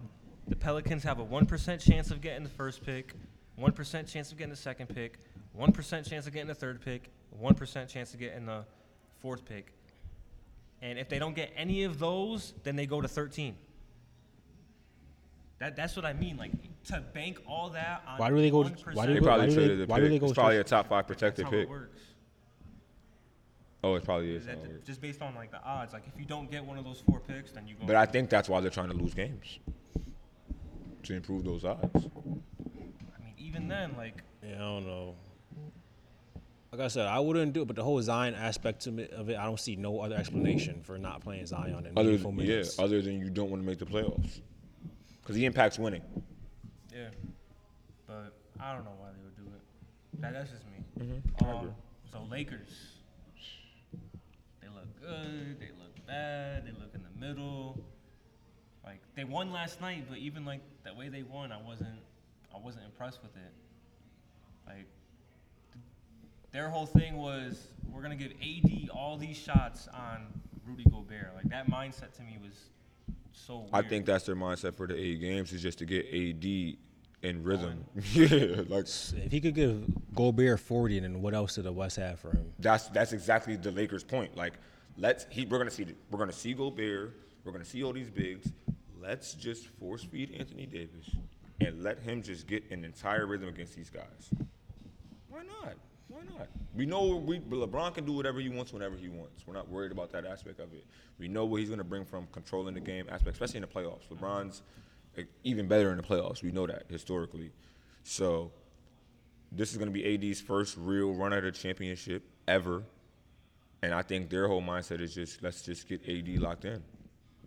[0.48, 3.14] the Pelicans have a one percent chance of getting the first pick,
[3.56, 5.20] one percent chance of getting the second pick,
[5.54, 8.64] one percent chance of getting the third pick, one percent chance of getting the
[9.20, 9.72] fourth pick.
[10.82, 13.56] And if they don't get any of those, then they go to 13.
[15.60, 16.38] That that's what I mean.
[16.38, 16.52] Like
[16.86, 19.48] to bank all that on Why do they go 1%, why do they go- probably
[19.48, 20.20] do they- the why do they pick.
[20.22, 21.62] go It's probably a top five that's protected how pick.
[21.62, 22.02] it works.
[23.84, 24.42] Oh, it probably is.
[24.42, 25.94] Is that how the- just based on like the odds.
[25.94, 27.86] Like if you don't get one of those four picks, then you go.
[27.88, 29.60] But I think that's why they're trying to lose games
[31.06, 31.82] to improve those odds.
[31.96, 35.16] I mean, even then, like Yeah, I don't know.
[36.72, 39.30] Like I said, I wouldn't do it, but the whole Zion aspect to me, of
[39.30, 42.46] it, I don't see no other explanation for not playing Zion in Other meaningful than,
[42.46, 44.42] yeah, other than you don't want to make the playoffs,
[45.22, 46.02] because he impacts winning.
[46.94, 47.08] Yeah,
[48.08, 50.22] but I don't know why they would do it.
[50.22, 50.84] That, that's just me.
[51.00, 51.50] Mm-hmm.
[51.50, 51.74] Um,
[52.12, 52.68] so Lakers,
[54.62, 55.60] they look good.
[55.62, 56.66] They look bad.
[56.66, 57.80] They look in the middle.
[58.86, 61.98] Like they won last night, but even like the way they won, I wasn't,
[62.54, 63.52] I wasn't impressed with it.
[64.68, 64.86] Like
[65.74, 65.84] th-
[66.52, 70.28] their whole thing was, we're gonna give AD all these shots on
[70.68, 71.32] Rudy Gobert.
[71.36, 72.54] Like that mindset to me was
[73.34, 73.60] so.
[73.60, 73.70] Weird.
[73.74, 76.78] I think that's their mindset for the eight games is just to get AD
[77.24, 77.84] in rhythm.
[78.14, 82.20] yeah, like If he could give Gobert 40, then what else did the West have
[82.20, 82.52] for him?
[82.60, 84.38] that's that's exactly the Lakers' point.
[84.38, 84.54] Like,
[84.98, 88.10] let's he we're gonna see the- we're gonna see Gobert, we're gonna see all these
[88.12, 88.52] bigs.
[89.08, 91.10] Let's just force feed Anthony Davis
[91.62, 94.30] and let him just get an entire rhythm against these guys.
[95.30, 95.76] Why not?
[96.08, 96.48] Why not?
[96.76, 99.46] We know we LeBron can do whatever he wants whenever he wants.
[99.46, 100.86] We're not worried about that aspect of it.
[101.20, 104.08] We know what he's gonna bring from controlling the game aspect, especially in the playoffs.
[104.12, 104.62] LeBron's
[105.44, 106.44] even better in the playoffs.
[106.44, 107.52] We know that historically.
[108.04, 108.52] So
[109.52, 112.84] this is going to be AD's first real run at a championship ever.
[113.82, 116.84] And I think their whole mindset is just let's just get AD locked in.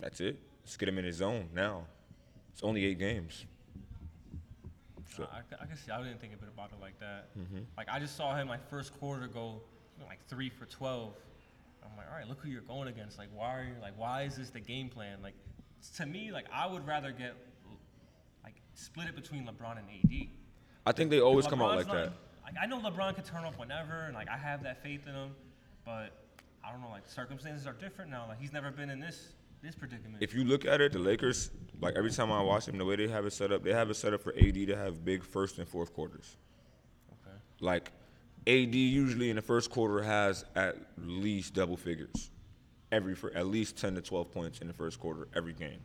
[0.00, 0.40] That's it.
[0.68, 1.86] Let's get him in his zone now.
[2.52, 3.46] It's only eight games.
[5.16, 5.90] So, I, I, can see.
[5.90, 7.34] I didn't think a bit about it like that.
[7.38, 7.60] Mm-hmm.
[7.78, 9.62] Like I just saw him like first quarter go
[10.06, 11.14] like three for twelve.
[11.82, 13.16] I'm like, all right, look who you're going against.
[13.16, 15.22] Like, why are you like, why is this the game plan?
[15.22, 15.32] Like,
[15.96, 17.34] to me, like I would rather get
[18.44, 20.28] like split it between LeBron and AD.
[20.84, 22.12] I think they always come out like that.
[22.44, 25.14] Like I know LeBron can turn up whenever, and like I have that faith in
[25.14, 25.30] him,
[25.86, 26.12] but
[26.62, 26.90] I don't know.
[26.90, 28.26] Like circumstances are different now.
[28.28, 30.22] Like he's never been in this this predicament.
[30.22, 32.96] If you look at it, the Lakers, like every time I watch them, the way
[32.96, 35.24] they have it set up, they have it set up for AD to have big
[35.24, 36.36] first and fourth quarters.
[37.12, 37.36] okay.
[37.60, 37.92] Like
[38.46, 42.30] AD usually in the first quarter has at least double figures.
[42.90, 45.80] Every for at least 10 to 12 points in the first quarter every game.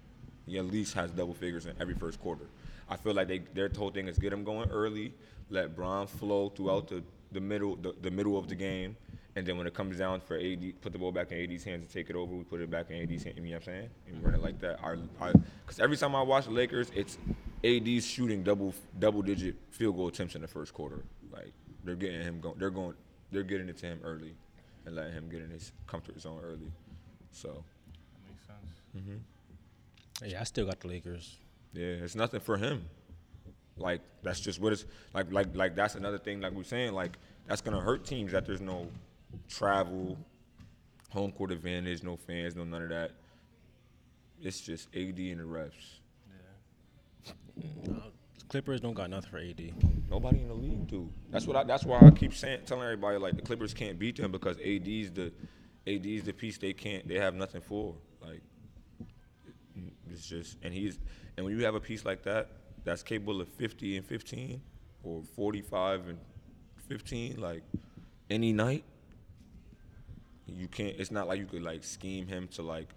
[0.45, 2.45] He at least has double figures in every first quarter.
[2.89, 5.13] I feel like they their whole thing is get him going early,
[5.49, 8.95] let Bron flow throughout the, the middle the, the middle of the game,
[9.35, 11.81] and then when it comes down for AD, put the ball back in AD's hands
[11.81, 12.33] and take it over.
[12.35, 13.35] We put it back in AD's hands.
[13.37, 13.89] You know what I'm saying?
[14.07, 14.79] And run it like that.
[14.83, 17.17] Our, because every time I watch the Lakers, it's
[17.63, 21.03] AD's shooting double double digit field goal attempts in the first quarter.
[21.31, 22.55] Like they're getting him going.
[22.59, 22.93] They're going.
[23.31, 24.35] They're getting it to him early,
[24.85, 26.71] and letting him get in his comfort zone early.
[27.31, 27.63] So
[28.13, 28.81] That makes sense.
[28.95, 30.27] Mm-hmm.
[30.29, 31.37] Yeah, I still got the Lakers.
[31.73, 32.85] yeah, it's nothing for him.
[33.77, 35.31] Like that's just what it's like.
[35.31, 36.41] Like like that's another thing.
[36.41, 37.17] Like we're saying, like
[37.47, 38.87] that's gonna hurt teams that there's no
[39.47, 40.17] travel,
[41.09, 43.11] home court advantage, no fans, no none of that.
[44.41, 45.99] It's just AD and the refs.
[47.57, 47.93] Yeah.
[47.93, 47.99] Uh,
[48.49, 50.09] Clippers don't got nothing for AD.
[50.09, 51.09] Nobody in the league do.
[51.31, 51.63] That's what I.
[51.63, 55.11] That's why I keep saying, telling everybody like the Clippers can't beat them because AD's
[55.11, 55.31] the,
[55.87, 57.07] AD's the piece they can't.
[57.07, 57.95] They have nothing for.
[58.21, 58.41] Like,
[60.09, 60.99] it's just and he's
[61.35, 62.49] and when you have a piece like that
[62.83, 64.61] that's capable of 50 and 15
[65.03, 66.19] or 45 and
[66.87, 67.63] 15 like
[68.29, 68.83] any night,
[70.47, 70.95] you can't.
[70.97, 72.89] It's not like you could like scheme him to like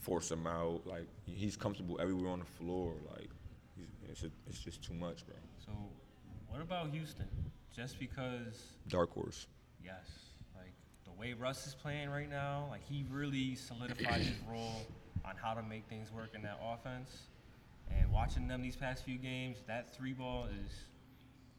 [0.00, 0.82] force him out.
[0.86, 2.94] Like he's comfortable everywhere on the floor.
[3.10, 3.30] Like
[3.76, 5.36] he's, it's a, it's just too much, bro.
[5.64, 5.72] So,
[6.48, 7.26] what about Houston?
[7.74, 9.46] Just because, Dark horse.
[9.84, 10.04] yes,
[10.56, 10.72] like
[11.04, 14.86] the way Russ is playing right now, like he really solidified his role
[15.24, 17.10] on how to make things work in that offense.
[17.90, 20.72] And watching them these past few games, that three ball is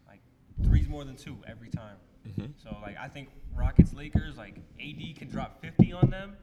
[0.08, 0.20] like
[0.64, 1.98] three's more than two every time.
[2.28, 2.48] Mm-hmm.
[2.62, 6.38] So like I think Rockets Lakers like AD can drop 50 on them,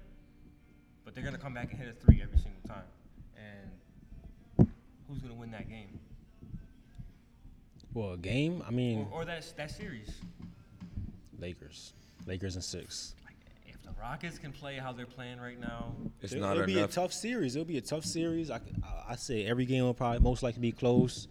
[1.05, 2.85] but they're gonna come back and hit a three every single time.
[4.59, 4.69] And
[5.09, 5.99] who's gonna win that game?
[7.93, 8.63] Well, a game.
[8.67, 10.11] I mean, Or, or that that series?
[11.39, 11.93] Lakers.
[12.27, 13.15] Lakers and six.
[13.25, 13.37] Like,
[13.69, 16.79] if the Rockets can play how they're playing right now, It's It- not It'll be
[16.81, 17.55] a tough series.
[17.55, 18.51] It'll be a tough series.
[18.51, 21.29] I, I, I say every game will probably most likely be close.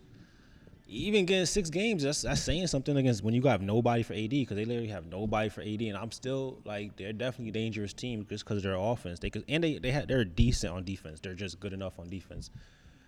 [0.86, 4.30] Even getting six games, that's that's saying something against when you got nobody for AD
[4.30, 7.94] because they literally have nobody for AD, and I'm still like they're definitely a dangerous
[7.94, 9.20] team just because of their offense.
[9.20, 11.20] They could and they they had they're decent on defense.
[11.20, 12.50] They're just good enough on defense.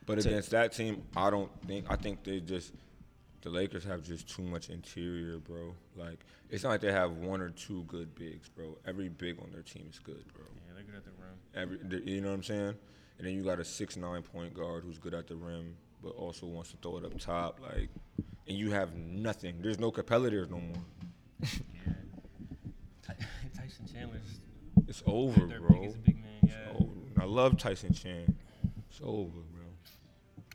[0.05, 1.85] But to- against that team, I don't think.
[1.89, 2.73] I think they just
[3.41, 5.75] the Lakers have just too much interior, bro.
[5.95, 8.77] Like it's not like they have one or two good bigs, bro.
[8.87, 10.45] Every big on their team is good, bro.
[10.67, 11.79] Yeah, they're good at the rim.
[11.93, 12.73] Every, you know what I'm saying?
[13.17, 16.15] And then you got a six nine point guard who's good at the rim, but
[16.15, 17.59] also wants to throw it up top.
[17.59, 17.89] Like,
[18.47, 19.55] and you have nothing.
[19.59, 20.83] There's no Capela there no more.
[23.07, 23.13] Yeah.
[23.55, 24.39] Tyson Chandler's
[24.87, 25.93] It's over, bro.
[26.03, 26.39] big man.
[26.43, 26.89] It's over.
[27.21, 28.35] I love Tyson Chan.
[28.89, 29.63] It's over, bro.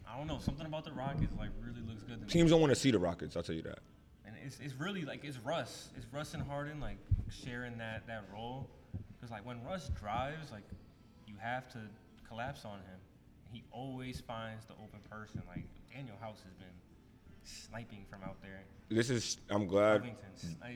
[0.09, 0.39] I don't know.
[0.41, 2.29] Something about the Rockets like really looks good to me.
[2.31, 3.37] Teams don't want to see the Rockets.
[3.37, 3.79] I'll tell you that.
[4.27, 5.91] And it's, it's really like it's Russ.
[5.97, 8.69] It's Russ and Harden like sharing that that role.
[9.17, 10.65] Because like when Russ drives, like
[11.27, 11.79] you have to
[12.27, 12.99] collapse on him.
[13.53, 15.43] He always finds the open person.
[15.49, 16.67] Like Danuel House has been
[17.43, 18.61] sniping from out there.
[18.89, 19.39] This is.
[19.51, 20.03] I'm glad.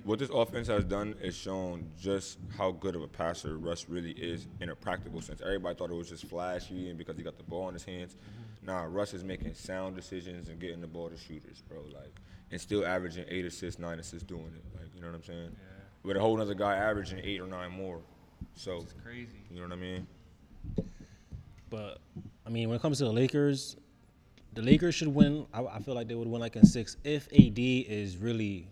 [0.04, 4.12] What this offense has done is shown just how good of a passer Russ really
[4.12, 5.40] is in a practical sense.
[5.40, 8.14] Everybody thought it was just flashy and because he got the ball in his hands.
[8.14, 8.66] Mm-hmm.
[8.66, 11.78] Nah, Russ is making sound decisions and getting the ball to shooters, bro.
[11.92, 12.14] Like,
[12.50, 14.64] and still averaging eight assists, nine assists doing it.
[14.80, 15.50] Like, you know what I'm saying?
[15.52, 15.58] Yeah.
[16.04, 18.00] With a whole other guy averaging eight or nine more.
[18.54, 19.38] So, It's crazy.
[19.50, 20.06] you know what I mean?
[21.74, 21.98] But
[22.46, 23.76] I mean, when it comes to the Lakers,
[24.52, 25.46] the Lakers should win.
[25.52, 28.68] I, I feel like they would win like in six if AD is really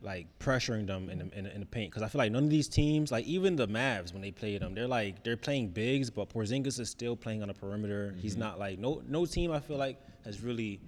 [0.00, 1.90] like pressuring them in the, in the, in the paint.
[1.90, 4.56] Because I feel like none of these teams, like even the Mavs when they play
[4.56, 8.14] them, they're like they're playing bigs, but Porzingis is still playing on the perimeter.
[8.18, 10.80] He's not like no no team I feel like has really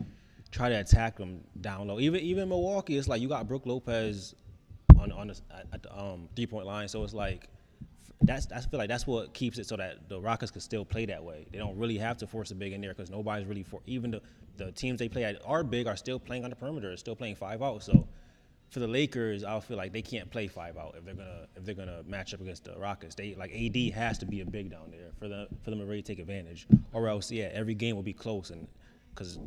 [0.50, 2.00] tried to attack them down low.
[2.00, 4.34] Even even Milwaukee, it's like you got Brook Lopez
[4.98, 7.48] on on the, at, at the um, three point line, so it's like
[8.22, 11.06] that's I feel like that's what keeps it so that the Rockets could still play
[11.06, 11.46] that way.
[11.50, 14.10] They don't really have to force a big in there because nobody's really for even
[14.10, 14.22] the
[14.56, 17.36] the teams they play at are big are still playing on the perimeter, still playing
[17.36, 17.82] five out.
[17.82, 18.06] So
[18.70, 21.64] for the Lakers, I feel like they can't play five out if they're gonna if
[21.64, 23.14] they're gonna match up against the Rockets.
[23.14, 25.86] They like AD has to be a big down there for the for them to
[25.86, 28.68] really take advantage, or else yeah, every game will be close and
[29.14, 29.38] because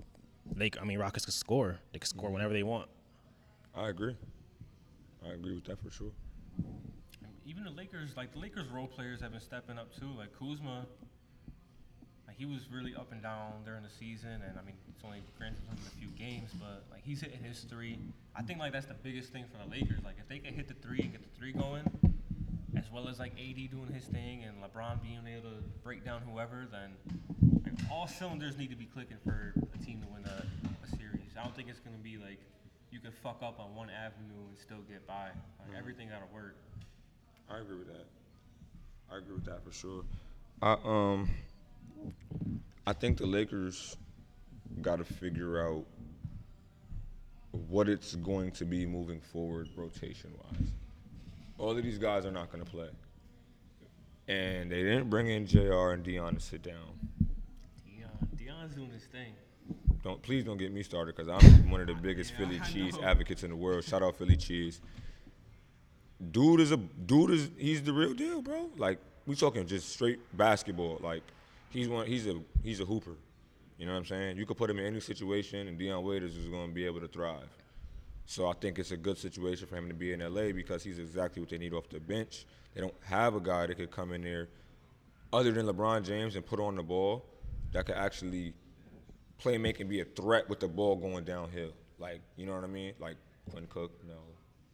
[0.55, 2.89] they I mean Rockets can score, they can score whenever they want.
[3.75, 4.15] I agree.
[5.25, 6.11] I agree with that for sure.
[7.45, 10.09] Even the Lakers, like the Lakers role players have been stepping up too.
[10.17, 10.85] Like Kuzma,
[12.27, 15.21] like he was really up and down during the season, and I mean it's only
[15.37, 17.99] granted him a few games, but like he's hitting his three.
[18.35, 20.03] I think like that's the biggest thing for the Lakers.
[20.03, 21.83] Like if they can hit the three and get the three going,
[22.77, 26.21] as well as like AD doing his thing and LeBron being able to break down
[26.21, 26.95] whoever, then
[27.63, 30.45] like, all cylinders need to be clicking for a team to win a,
[30.85, 31.31] a series.
[31.37, 32.39] I don't think it's gonna be like
[32.89, 35.25] you can fuck up on one avenue and still get by.
[35.59, 35.77] Like mm-hmm.
[35.77, 36.55] everything gotta work.
[37.49, 38.05] I agree with that.
[39.11, 40.03] I agree with that for sure.
[40.61, 41.29] I um
[42.85, 43.95] I think the Lakers
[44.81, 45.85] got to figure out
[47.69, 50.69] what it's going to be moving forward rotation wise.
[51.57, 52.89] All of these guys are not going to play.
[54.27, 56.97] And they didn't bring in JR and Dion to sit down.
[57.85, 59.33] Dion, Dion's doing his thing.
[60.03, 62.97] Don't please don't get me started because I'm one of the biggest Yeah, Philly cheese
[63.01, 63.83] advocates in the world.
[63.83, 64.81] Shout out Philly cheese.
[66.31, 68.69] Dude is a dude is he's the real deal, bro.
[68.77, 70.99] Like we talking just straight basketball.
[71.01, 71.23] Like
[71.69, 73.15] he's one he's a he's a hooper.
[73.77, 74.37] You know what I'm saying?
[74.37, 77.01] You could put him in any situation, and Dion Waiters is going to be able
[77.01, 77.49] to thrive.
[78.25, 80.99] So I think it's a good situation for him to be in LA because he's
[80.99, 82.45] exactly what they need off the bench.
[82.73, 84.47] They don't have a guy that could come in there
[85.33, 87.25] other than LeBron James and put on the ball
[87.73, 88.53] that could actually
[89.37, 91.71] play make and be a threat with the ball going downhill.
[91.99, 92.93] Like, you know what I mean?
[92.99, 93.17] Like
[93.51, 94.19] Quinn Cook, no.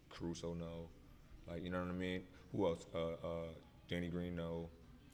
[0.09, 0.87] Caruso, no.
[1.49, 2.21] Like, you know what I mean?
[2.55, 2.85] Who else?
[2.93, 3.47] Uh, uh,
[3.89, 4.69] Danny Green, no.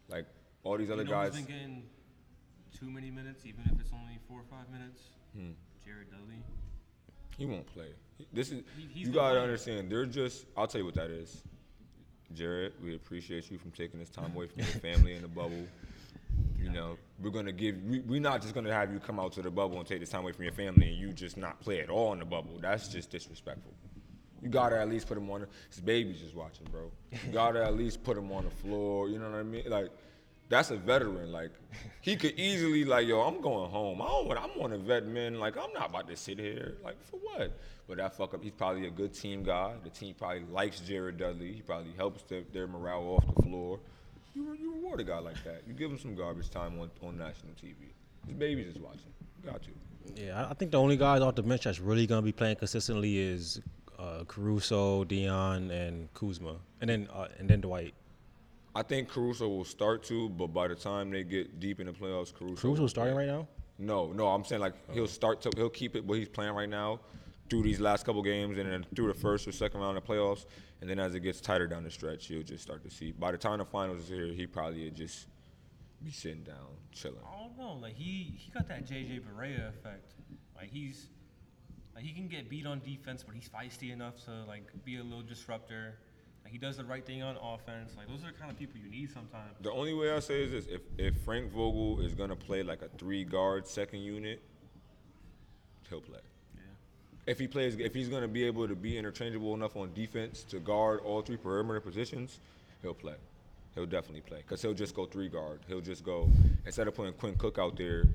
[0.10, 0.26] Like
[0.64, 1.34] all these other you know guys.
[1.34, 1.84] been getting
[2.78, 5.02] too many minutes, even if it's only four or five minutes?
[5.36, 5.52] Hmm.
[5.84, 6.42] Jared Dudley.
[7.38, 7.90] He won't play.
[8.34, 9.92] This is He- you gotta understand.
[9.92, 10.46] They're just.
[10.56, 11.44] I'll tell you what that is.
[12.34, 15.66] Jared, we appreciate you from taking this time away from your family in the bubble.
[16.60, 17.82] You know, we're gonna give.
[17.84, 20.10] We, we're not just gonna have you come out to the bubble and take this
[20.10, 22.58] time away from your family and you just not play at all in the bubble.
[22.60, 23.72] That's just disrespectful.
[24.46, 25.42] You gotta at least put him on.
[25.42, 26.92] The, his baby's just watching, bro.
[27.12, 29.10] You gotta at least put him on the floor.
[29.10, 29.64] You know what I mean?
[29.68, 29.90] Like,
[30.50, 31.32] that's a veteran.
[31.32, 31.50] Like,
[32.02, 34.04] he could easily like, yo, I'm going home.
[34.04, 34.40] I don't want.
[34.40, 35.40] I'm on a vet man.
[35.40, 36.76] Like, I'm not about to sit here.
[36.84, 37.58] Like, for what?
[37.88, 38.44] But that fuck up.
[38.44, 39.74] He's probably a good team guy.
[39.84, 41.52] The team probably likes Jared Dudley.
[41.54, 43.80] He probably helps their, their morale off the floor.
[44.36, 45.64] You you reward a guy like that.
[45.66, 47.74] You give him some garbage time on, on national TV.
[48.28, 49.12] His baby's just watching.
[49.44, 49.74] Got you.
[50.16, 53.18] Yeah, I- think the only guys off the bench that's really gonna be playing consistently
[53.18, 53.60] is
[54.06, 57.94] uh, Caruso, Dion, and Kuzma, and then uh, and then Dwight.
[58.76, 61.94] I think Caruso will start to, but by the time they get deep in the
[61.94, 62.62] playoffs, Caruso.
[62.62, 63.48] Caruso's starting right now.
[63.78, 66.70] No, no, I'm saying like he'll start to he'll keep it what he's playing right
[66.70, 67.00] now
[67.50, 70.46] through these last couple games and then through the first or second round of playoffs,
[70.82, 73.12] and then as it gets tighter down the stretch, you'll just start to see.
[73.12, 75.28] By the time the finals is here, he probably would just
[76.04, 77.18] be sitting down, chilling.
[77.26, 77.80] I don't know.
[77.82, 80.14] Like he he got that JJ Barea effect.
[80.56, 81.08] Like he's
[81.96, 85.04] like he can get beat on defense, but he's feisty enough to like be a
[85.04, 85.96] little disruptor.
[86.44, 87.94] Like he does the right thing on offense.
[87.98, 89.56] Like those are the kind of people you need sometimes.
[89.62, 92.82] The only way I say is this: if if Frank Vogel is gonna play like
[92.82, 94.42] a three guard second unit,
[95.90, 96.20] he'll play.
[96.56, 96.62] Yeah.
[97.28, 100.60] If he plays, if he's gonna be able to be interchangeable enough on defense to
[100.60, 102.40] guard all three perimeter positions,
[102.82, 103.16] he'll play.
[103.74, 105.60] He'll definitely play because he'll just go three guard.
[105.68, 106.30] He'll just go
[106.66, 108.06] instead of putting Quinn Cook out there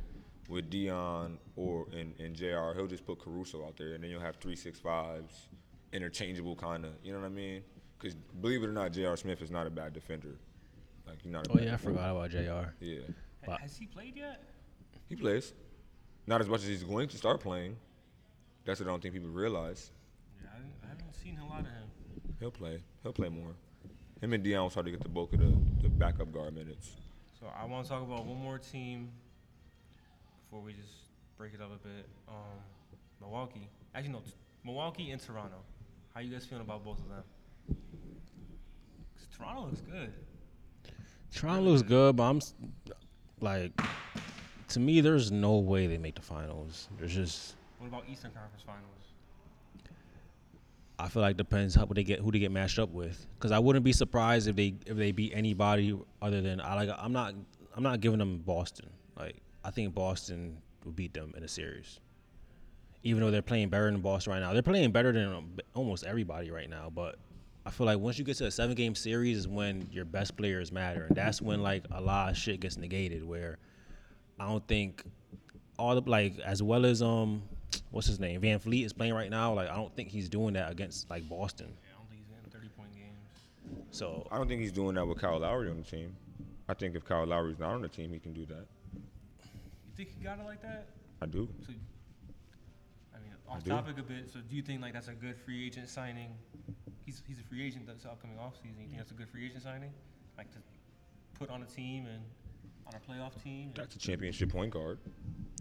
[0.51, 2.75] with Dion or in, in Jr.
[2.77, 5.49] He'll just put Caruso out there, and then you'll have three six fives,
[5.93, 6.91] interchangeable kind of.
[7.03, 7.63] You know what I mean?
[7.99, 9.15] Because believe it or not, Jr.
[9.17, 10.37] Smith is not a bad defender.
[11.07, 11.47] Like he's not.
[11.47, 12.39] A Oh bad yeah, I forgot about Jr.
[12.81, 13.01] Yeah,
[13.47, 13.57] Ha- Wow.
[13.63, 14.43] Has he played yet?
[15.09, 15.55] he plays.
[16.27, 17.77] Not as much as he's going to start playing.
[18.67, 19.91] That's what I don't think people realize.
[20.43, 21.89] Yeah, I, I haven't seen a lot of him.
[22.39, 22.83] He'll play.
[23.03, 23.55] He'll play more.
[24.21, 26.91] Him and Dion will start to get the bulk of the, the backup guard minutes.
[27.41, 29.09] So I want to talk about one more team
[30.51, 30.93] before we just
[31.39, 32.07] break it up a bit.
[32.29, 32.35] Um,
[33.21, 33.69] Milwaukee.
[33.95, 34.19] Actually, no.
[34.21, 34.33] t-
[34.65, 35.57] Milwaukee and Toronto.
[36.15, 37.23] How you guys feeling about both of them?
[39.17, 40.13] 'Cause Toronto looks good.
[41.33, 42.55] Toronto looks good, but I'm s-
[43.41, 43.73] like,
[44.69, 46.89] to me, there's no way they make the finals.
[46.99, 48.87] There's just, What about Eastern Conference Finals?
[50.99, 53.27] I feel like depends how they get who they get matched up with.
[53.39, 56.91] Because I wouldn't be surprised if they if they beat anybody other than I like.
[56.99, 57.35] I'm not
[57.75, 58.91] I'm not giving them Boston.
[59.17, 62.01] Like I think Boston will beat them in a series.
[63.03, 66.05] Even though they're playing better than Boston right now, they're playing better than um, almost
[66.05, 66.91] everybody right now.
[66.95, 67.17] But
[67.65, 70.37] I feel like once you get to a seven game series is when your best
[70.37, 73.25] players matter, and that's when like a lot of shit gets negated.
[73.25, 73.59] Where
[74.39, 75.05] I don't think
[75.79, 77.43] all the like as well as um
[77.91, 79.55] what's his name VanVleet is playing right now.
[79.55, 81.69] Like I don't think he's doing that against like Boston.
[81.83, 83.87] Yeah, I don't think he's getting 30 point games.
[83.91, 86.15] So I don't think he's doing that with Kyle Lowry on the team.
[86.69, 88.67] I think if Kyle Lowry's not on the team, he can do that.
[90.01, 90.87] You think he got it like that?
[91.21, 91.47] I do.
[91.67, 91.75] So,
[93.15, 93.69] I mean, off do.
[93.69, 94.31] topic a bit.
[94.33, 96.31] So, do you think like that's a good free agent signing?
[97.05, 98.81] He's he's a free agent this upcoming offseason.
[98.81, 99.91] You think that's a good free agent signing?
[100.39, 100.59] Like to
[101.39, 102.23] put on a team and
[102.87, 103.73] on a playoff team?
[103.75, 105.01] That's a championship point guard.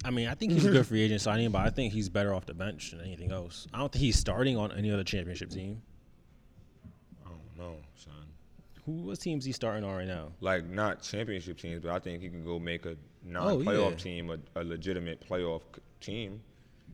[0.05, 2.33] I mean I think he's a good free agent signing, but I think he's better
[2.33, 3.67] off the bench than anything else.
[3.73, 5.81] I don't think he's starting on any other championship team.
[7.25, 8.13] I don't know, son.
[8.85, 10.29] Who what teams he starting on right now?
[10.39, 13.95] Like not championship teams, but I think he can go make a non-playoff yeah.
[13.97, 15.61] team a, a legitimate playoff
[16.01, 16.41] team,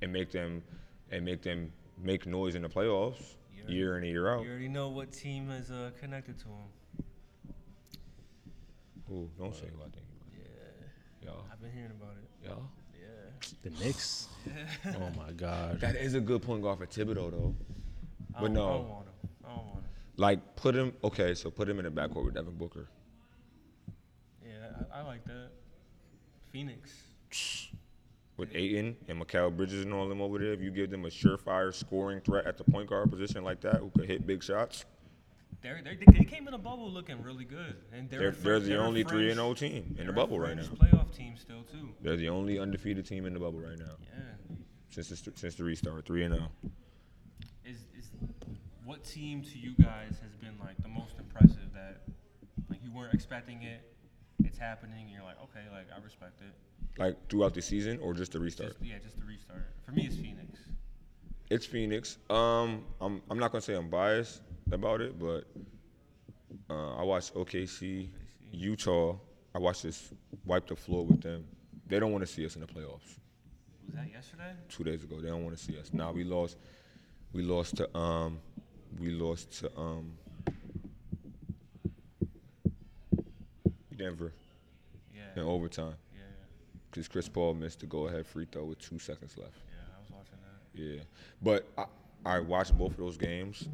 [0.02, 0.64] and make them
[1.12, 3.68] and make them make noise in the playoffs Yeah.
[3.74, 4.44] year in and year out.
[4.44, 6.68] You already know what team is uh, connected to him.
[9.12, 10.06] Ooh, don't say who I think.
[10.36, 12.48] Yeah, Y'all, I've been hearing about it.
[12.48, 12.64] y'all.
[13.00, 13.48] Yeah.
[13.62, 14.28] The Knicks.
[14.88, 15.80] oh my god.
[15.80, 17.56] That is a good point guard for Thibodeau though.
[18.36, 18.66] I But don't, no.
[18.66, 19.14] I don't want him.
[19.44, 19.84] I don't want him.
[20.18, 20.94] Like put him.
[21.04, 22.88] Okay, so put him in the backcourt with Devin Booker.
[24.44, 25.50] Yeah, I, I like that.
[26.56, 26.90] Phoenix.
[28.38, 31.10] with Ayton and Mikal Bridges and all them over there, if you give them a
[31.10, 34.86] surefire scoring threat at the point guard position like that, who could hit big shots,
[35.62, 38.78] They're, they're, they came in the bubble looking really good, and they're they're, they're the
[38.78, 40.64] only three and fringe- O team in the bubble right now.
[40.64, 41.90] Playoff team still too.
[42.02, 44.56] They're the only undefeated team in the bubble right now Yeah.
[44.92, 46.48] since the, since the restart, three and zero.
[47.66, 48.12] Is is
[48.86, 52.04] what team to you guys has been like the most impressive that
[52.70, 53.82] like you weren't expecting it,
[54.46, 56.54] it's happening, and you're like, okay, like I respect it.
[56.98, 58.74] Like throughout the season or just the restart.
[58.74, 59.66] Just, yeah, just the restart.
[59.86, 60.60] For me, it's Phoenix.
[61.50, 62.18] It's Phoenix.
[62.30, 65.46] Um, I'm I'm not gonna say I'm biased about it, but
[66.70, 68.10] uh, I watched OKC,
[68.52, 69.16] Utah.
[69.54, 70.14] I watched this
[70.46, 71.46] wipe the floor with them.
[71.88, 73.20] They don't want to see us in the playoffs.
[73.86, 74.52] Was that yesterday?
[74.70, 75.22] two days ago.
[75.22, 75.92] They don't want to see us.
[75.94, 76.58] Now we lost.
[77.34, 78.40] We lost to um,
[79.00, 80.14] we lost to um,
[84.06, 84.32] Denver
[85.16, 85.22] Yeah.
[85.36, 86.22] in overtime Yeah.
[86.92, 89.58] because Chris Paul missed the go-ahead free throw with two seconds left.
[89.70, 89.82] Yeah.
[89.96, 90.80] I was watching that.
[90.82, 91.02] Yeah,
[91.42, 93.68] but I, I watched both of those games,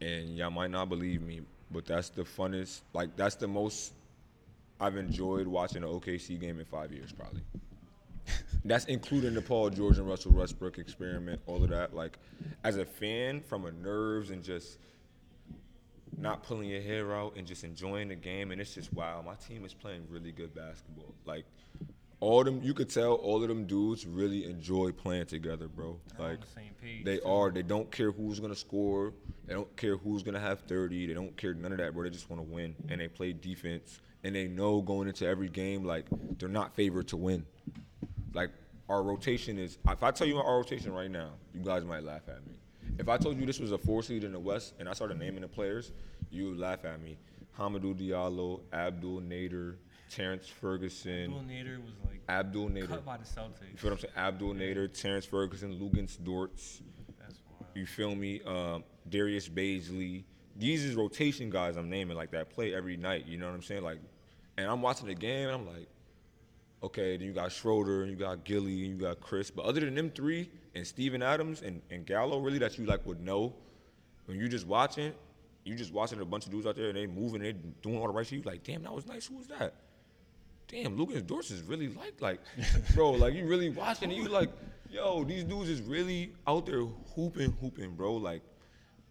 [0.00, 2.80] and y'all might not believe me, but that's the funnest.
[2.94, 3.92] Like that's the most
[4.80, 7.42] I've enjoyed watching an OKC game in five years, probably.
[8.64, 11.94] that's including the Paul George and Russell Westbrook experiment, all of that.
[11.94, 12.18] Like,
[12.64, 14.78] as a fan, from a nerves and just
[16.18, 19.34] not pulling your hair out and just enjoying the game, and it's just wow, my
[19.34, 21.14] team is playing really good basketball.
[21.24, 21.44] Like,
[22.20, 25.98] all them, you could tell all of them dudes really enjoy playing together, bro.
[26.16, 27.04] They're on Like, the same page.
[27.04, 27.24] they too.
[27.26, 27.50] are.
[27.50, 29.12] They don't care who's gonna score.
[29.46, 31.06] They don't care who's gonna have 30.
[31.06, 32.04] They don't care none of that, bro.
[32.04, 35.48] They just want to win, and they play defense, and they know going into every
[35.48, 36.06] game like
[36.38, 37.44] they're not favored to win.
[38.34, 38.50] Like
[38.88, 39.78] our rotation is.
[39.88, 42.54] If I tell you our rotation right now, you guys might laugh at me.
[42.98, 45.18] If I told you this was a four seed in the West and I started
[45.18, 45.92] naming the players,
[46.30, 47.16] you would laugh at me.
[47.58, 49.76] Hamidou Diallo, Abdul Nader,
[50.10, 52.88] Terrence Ferguson, Abdul Nader was like Abdul Nader.
[52.88, 53.70] cut by the Celtics.
[53.72, 54.14] You feel what I'm saying?
[54.16, 56.80] Abdul Nader, Terrence Ferguson, Lugans Dortz.
[57.20, 57.66] That's wild.
[57.74, 58.40] You feel me?
[58.46, 60.24] Um, Darius Bazley.
[60.56, 63.26] These is rotation guys I'm naming like that play every night.
[63.26, 63.82] You know what I'm saying?
[63.82, 63.98] Like,
[64.58, 65.88] and I'm watching the game and I'm like,
[66.82, 69.50] okay, then you got Schroeder and you got Gilly and you got Chris.
[69.50, 73.04] But other than them three and Steven Adams and, and Gallo, really that you like
[73.06, 73.54] would know
[74.26, 75.12] when you just watching,
[75.64, 77.52] you just watching a bunch of dudes out there and they moving, they
[77.82, 78.38] doing all the right shit.
[78.38, 79.26] You like, damn, that was nice.
[79.26, 79.74] Who was that?
[80.68, 82.40] Damn, Lucas Dortz is really like, like,
[82.94, 84.50] bro, like you really watching and you like,
[84.90, 88.14] yo, these dudes is really out there hooping, hooping, bro.
[88.14, 88.42] Like,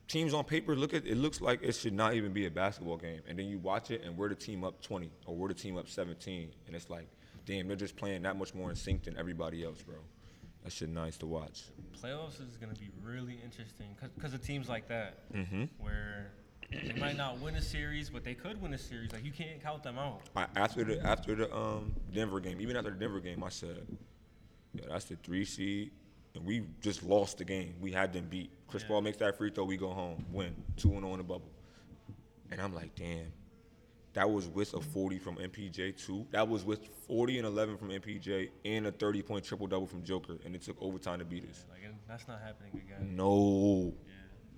[0.07, 2.97] teams on paper look at it looks like it should not even be a basketball
[2.97, 5.53] game, and then you watch it and we're the team up 20 or we're the
[5.53, 7.07] team up 17, and it's like,
[7.45, 9.95] damn, they're just playing that much more in sync than everybody else, bro.
[10.64, 11.64] That shit nice to watch.
[12.01, 15.64] Playoffs is gonna be really interesting because of teams like that, Mm-hmm.
[15.80, 16.32] where
[16.72, 19.12] they might not win a series, but they could win a series.
[19.12, 20.22] Like you can't count them out.
[20.36, 23.86] I, after the after the um Denver game, even after the Denver game, I said,
[24.74, 25.91] yeah, that's the three seed,
[26.36, 27.74] and we just lost the game.
[27.82, 28.51] We had them beat.
[28.68, 28.89] Chris Yeah.
[28.89, 31.51] Paul makes that free throw, we go home, win two and zero in the bubble.
[32.51, 33.32] And I'm like, damn,
[34.14, 36.26] that was with a 40 from MPJ too.
[36.32, 40.03] That was with 40 and 11 from MPJ and a 30 point triple double from
[40.03, 41.66] Joker, and it took overtime to beat us.
[41.70, 43.16] Like that's not happening again.
[43.16, 44.14] No, Yeah.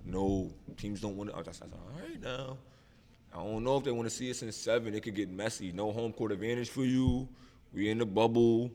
[0.06, 1.36] no, teams don't want to.
[1.36, 2.58] I was like, all right now.
[3.36, 4.94] I don't know if they want to see us in seven.
[4.94, 5.72] It could get messy.
[5.72, 7.28] No home court advantage for you.
[7.74, 8.70] We in the bubble.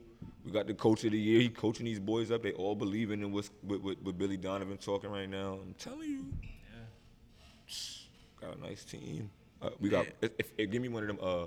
[0.44, 1.40] We got the coach of the year.
[1.40, 2.42] He coaching these boys up.
[2.42, 5.60] They all believing in what's with, with, with Billy Donovan talking right now.
[5.62, 6.26] I'm telling you,
[6.72, 7.76] Yeah.
[8.40, 9.30] got a nice team.
[9.60, 10.06] Uh, we got.
[10.22, 11.18] If, if, if- give me one of them.
[11.22, 11.46] Uh,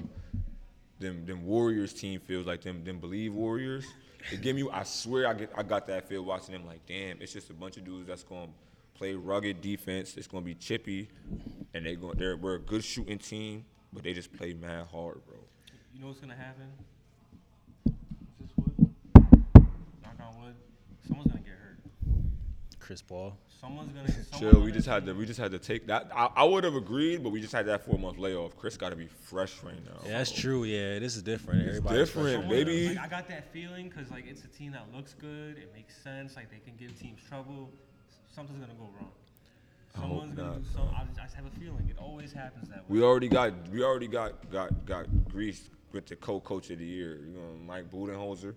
[0.99, 3.85] them them Warriors team feels like them them believe Warriors.
[4.31, 4.67] It give me.
[4.71, 6.65] I swear I get I got that feel watching them.
[6.65, 8.51] Like damn, it's just a bunch of dudes that's gonna
[8.93, 10.15] play rugged defense.
[10.15, 11.09] It's gonna be chippy,
[11.73, 15.25] and they going they're we're a good shooting team, but they just play mad hard,
[15.25, 15.37] bro.
[15.95, 16.67] You know what's gonna happen?
[17.87, 17.93] Is
[18.39, 18.89] this wood?
[20.03, 20.55] Knock on wood.
[21.07, 21.60] Someone's gonna get hurt.
[22.81, 23.37] Chris Paul.
[23.61, 24.11] Someone's gonna.
[24.11, 24.59] someone Chill.
[24.59, 26.09] on We just had to we just had to take that.
[26.13, 28.57] I, I would have agreed, but we just had that four month layoff.
[28.57, 30.01] Chris got to be fresh right now.
[30.03, 30.41] Yeah, that's bro.
[30.41, 30.63] true.
[30.63, 31.61] Yeah, this is different.
[31.61, 32.49] It's Everybody's different, fresh.
[32.49, 32.89] Baby.
[32.89, 35.57] Like, I got that feeling because like it's a team that looks good.
[35.57, 36.35] It makes sense.
[36.35, 37.69] Like they can give teams trouble.
[38.35, 39.11] Something's gonna go wrong.
[39.95, 40.95] I Someone's gonna not, do something.
[40.95, 41.87] I just, I just have a feeling.
[41.89, 42.85] It always happens that way.
[42.89, 47.19] We already got we already got got got Greece with the co-coach of the year.
[47.25, 48.55] You know, Mike Budenholzer.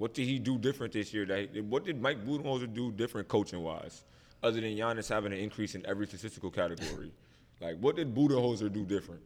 [0.00, 1.26] What did he do different this year?
[1.26, 4.06] That he- what did Mike Budenholzer do different coaching wise,
[4.42, 7.12] other than Giannis having an increase in every statistical category?
[7.60, 9.20] like, what did Budenholzer do different?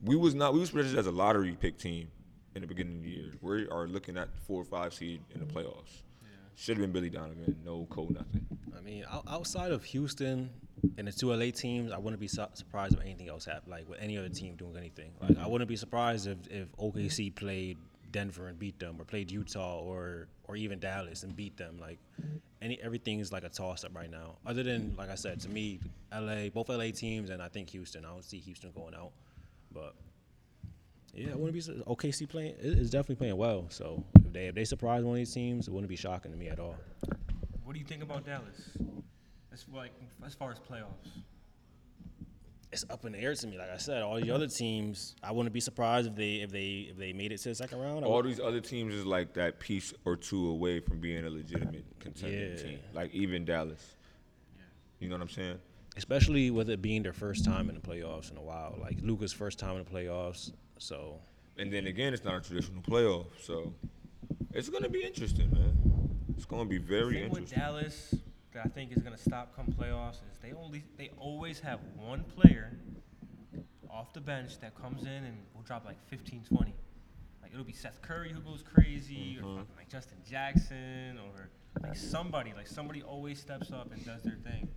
[0.00, 2.06] We was not we was projected as a lottery pick team
[2.54, 3.32] in the beginning of the year.
[3.40, 6.04] We are looking at four or five seed in the playoffs.
[6.22, 6.28] Yeah.
[6.54, 7.56] Should have been Billy Donovan.
[7.64, 8.46] No code, nothing.
[8.78, 10.50] I mean, outside of Houston
[10.96, 13.72] and the two LA teams, I wouldn't be su- surprised if anything else happened.
[13.72, 15.50] Like with any other team doing anything, like I mm-hmm.
[15.50, 17.76] wouldn't be surprised if, if OKC played
[18.12, 21.78] Denver and beat them, or played Utah, or or even Dallas and beat them.
[21.80, 21.98] Like
[22.60, 24.36] any everything is like a toss up right now.
[24.46, 25.80] Other than like I said, to me,
[26.14, 28.04] LA, both LA teams, and I think Houston.
[28.04, 29.12] I don't see Houston going out,
[29.72, 29.94] but.
[31.14, 32.54] Yeah, I wouldn't be OKC playing.
[32.58, 33.66] it- It's definitely playing well.
[33.68, 36.38] So if they if they surprise one of these teams, it wouldn't be shocking to
[36.38, 36.74] me at all.
[37.64, 38.70] What do you think about Dallas?
[39.52, 39.92] As like
[40.24, 41.10] as far as playoffs.
[42.72, 43.58] It's up in the air to me.
[43.58, 46.88] Like I said, all the other teams, I wouldn't be surprised if they if they
[46.90, 48.04] if they made it to the second round.
[48.04, 51.84] All these other teams is like that piece or two away from being a legitimate
[52.00, 52.62] contending Yeah.
[52.62, 52.78] team.
[52.94, 53.96] Like even Dallas.
[55.00, 55.58] You know what I'm saying?
[55.98, 58.74] especially with it being their first time in the playoffs in a while.
[58.80, 60.50] Like Luka's first time in the playoffs.
[60.78, 61.20] So
[61.58, 63.74] And then again, it's not a traditional playoff, so
[64.54, 65.76] it's gonna be interesting, man.
[66.34, 67.58] It's gonna be The very thing with interesting.
[67.60, 68.14] Dallas
[68.54, 72.24] that I think is gonna stop come playoffs is they only they always have one
[72.24, 72.76] player
[73.90, 76.74] off the bench that comes in and will drop like 15, 20.
[77.42, 79.76] Like it'll be Seth Curry who goes crazy, or mm-hmm.
[79.76, 81.50] like Justin Jackson, or
[81.82, 82.52] like somebody.
[82.56, 84.68] Like somebody always steps up and does their thing,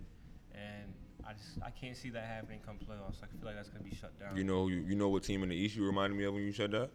[0.52, 0.92] and
[1.26, 3.22] I just I can't see that happening come playoffs.
[3.22, 4.36] I feel like that's gonna be shut down.
[4.36, 6.42] You know, you, you know what team in the East you reminded me of when
[6.42, 6.90] you said that?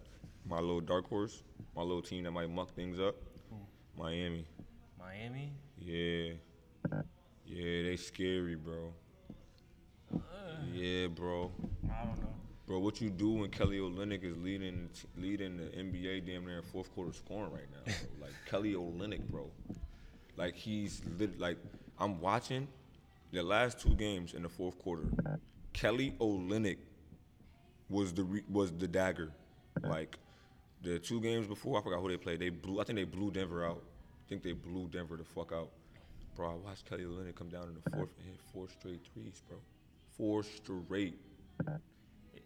[0.45, 1.43] My little dark horse,
[1.75, 3.15] my little team that might muck things up.
[3.97, 4.45] Miami.
[4.97, 5.53] Miami.
[5.77, 6.33] Yeah.
[7.45, 8.93] Yeah, they scary, bro.
[10.73, 11.51] Yeah, bro.
[11.89, 12.33] I don't know.
[12.67, 16.93] Bro, what you do when Kelly Olynyk is leading leading the NBA damn near fourth
[16.93, 17.83] quarter scoring right now?
[17.83, 17.93] Bro.
[18.21, 19.49] like Kelly Olynyk, bro.
[20.37, 21.57] Like he's lit, like
[21.99, 22.67] I'm watching
[23.31, 25.03] the last two games in the fourth quarter.
[25.73, 26.77] Kelly Olynyk
[27.89, 29.31] was the re, was the dagger.
[29.83, 30.17] Like
[30.81, 32.39] the two games before, I forgot who they played.
[32.39, 32.79] They blew.
[32.79, 33.83] I think they blew Denver out.
[34.25, 35.69] I think they blew Denver the fuck out.
[36.35, 39.41] Bro, I watched Kelly Olynyk come down in the fourth and hit four straight threes,
[39.47, 39.57] bro.
[40.17, 41.17] Four straight.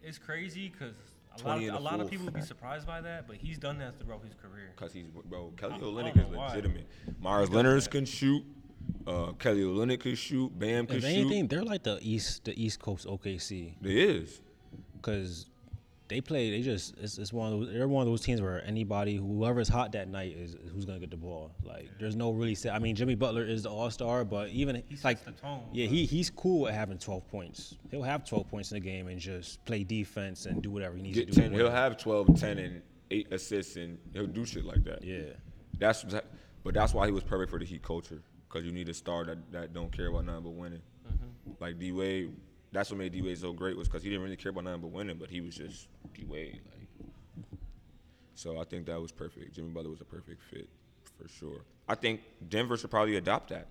[0.03, 0.95] It's crazy because
[1.43, 3.77] a lot, of, a lot of people would be surprised by that, but he's done
[3.79, 4.71] that throughout his career.
[4.75, 6.87] Cause he's bro, Kelly I- I Olynyk don't is legitimate.
[7.19, 8.43] Meyers Leonard's can shoot.
[9.07, 10.57] Uh, Kelly Olynyk can shoot.
[10.57, 11.09] Bam can If shoot.
[11.09, 14.41] anything, they're like the East, the East Coast OKC, They is.
[14.95, 15.47] because
[16.07, 16.51] they play.
[16.51, 17.73] They just it's, it's one of those.
[17.73, 21.11] They're one of those teams where anybody, whoever's hot that night, is who's gonna get
[21.11, 21.51] the ball.
[21.63, 22.73] Like there's no really set.
[22.73, 25.63] I mean, Jimmy Butler is the All Star, but even He sets like the tone,
[25.73, 27.75] yeah, he he's cool at having 12 points.
[27.89, 31.01] He'll have 12 points in the game and just play defense and do whatever he
[31.01, 31.41] needs Get to do.
[31.41, 31.53] 10.
[31.53, 32.81] He'll have 12, 10, and
[33.11, 35.03] eight assists, and he'll do shit like that.
[35.03, 35.23] yeah.
[35.77, 36.05] That's
[36.63, 38.21] but that's why he was perfect for the Heat culture.
[38.49, 40.81] Cause you need a star that, that don't care about nothing but winning.
[41.05, 41.51] Mm-hmm.
[41.59, 42.33] Like D Wade,
[42.75, 44.81] that's what made D Wade so great was because he didn't really care about nothing
[44.81, 46.61] but winning, but he was just D Wade.
[46.65, 47.05] Like,
[48.35, 49.55] so I think that was perfect.
[49.55, 50.67] Jimmy Butler was a perfect fit
[51.17, 51.61] for sure.
[51.87, 53.67] I think Denver should probably adopt that.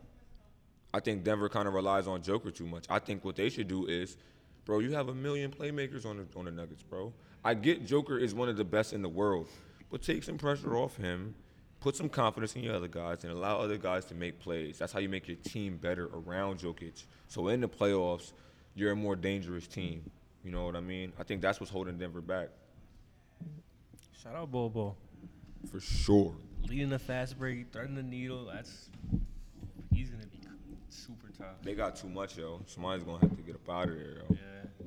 [0.93, 2.87] I think Denver kind of relies on Joker too much.
[2.89, 4.17] I think what they should do is,
[4.65, 7.13] bro, you have a million playmakers on the on the Nuggets, bro.
[7.45, 9.49] I get Joker is one of the best in the world,
[9.91, 11.35] but take some pressure off him,
[11.81, 14.79] put some confidence in your other guys, and allow other guys to make plays.
[14.79, 17.05] That's how you make your team better around Jokic.
[17.29, 18.33] So in the playoffs,
[18.75, 20.11] you're a more dangerous team.
[20.45, 21.13] You know what I mean?
[21.19, 22.49] I think that's what's holding Denver back
[24.23, 24.97] Shout out Bobo.
[25.71, 26.35] for sure.
[26.67, 28.47] Leading the fast break, threading the needle.
[28.47, 28.89] That's
[29.93, 30.39] he's gonna be
[30.89, 31.61] super tough.
[31.63, 32.63] They got too much, yo.
[32.67, 34.23] Somebody's gonna have to get up out of there, yo.
[34.31, 34.87] Yeah.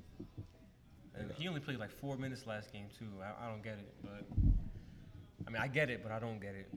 [1.20, 3.06] And he only played like four minutes last game too.
[3.22, 4.24] I, I don't get it, but
[5.46, 6.72] I mean I get it, but I don't get it.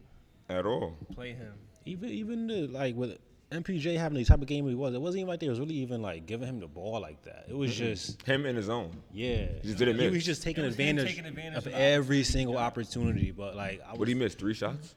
[0.48, 0.96] At all.
[1.14, 1.54] Play him.
[1.86, 3.18] Even even the, like with
[3.50, 5.74] MPJ having the type of game he was, it wasn't even like they was really
[5.74, 7.46] even like giving him the ball like that.
[7.48, 8.92] It was just Him in his own.
[9.12, 9.46] yeah.
[9.60, 12.54] He just didn't He was just taking was advantage, taking advantage of of every single
[12.54, 13.32] he opportunity.
[13.32, 14.38] But like I What he missed?
[14.38, 14.94] Three shots?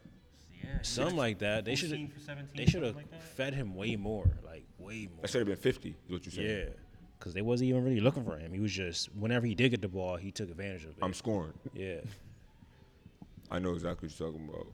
[0.63, 0.69] Yeah.
[0.77, 1.65] he something like that.
[1.65, 5.07] They should 14 for 17, they should have like fed him way more, like way
[5.11, 5.21] more.
[5.21, 6.45] That should have been 50, is what you said.
[6.45, 6.73] Yeah,
[7.17, 8.53] because they wasn't even really looking for him.
[8.53, 10.97] He was just whenever he did get the ball, he took advantage of it.
[11.01, 11.53] I'm scoring.
[11.73, 12.01] yeah,
[13.49, 14.67] I know exactly what you're talking about.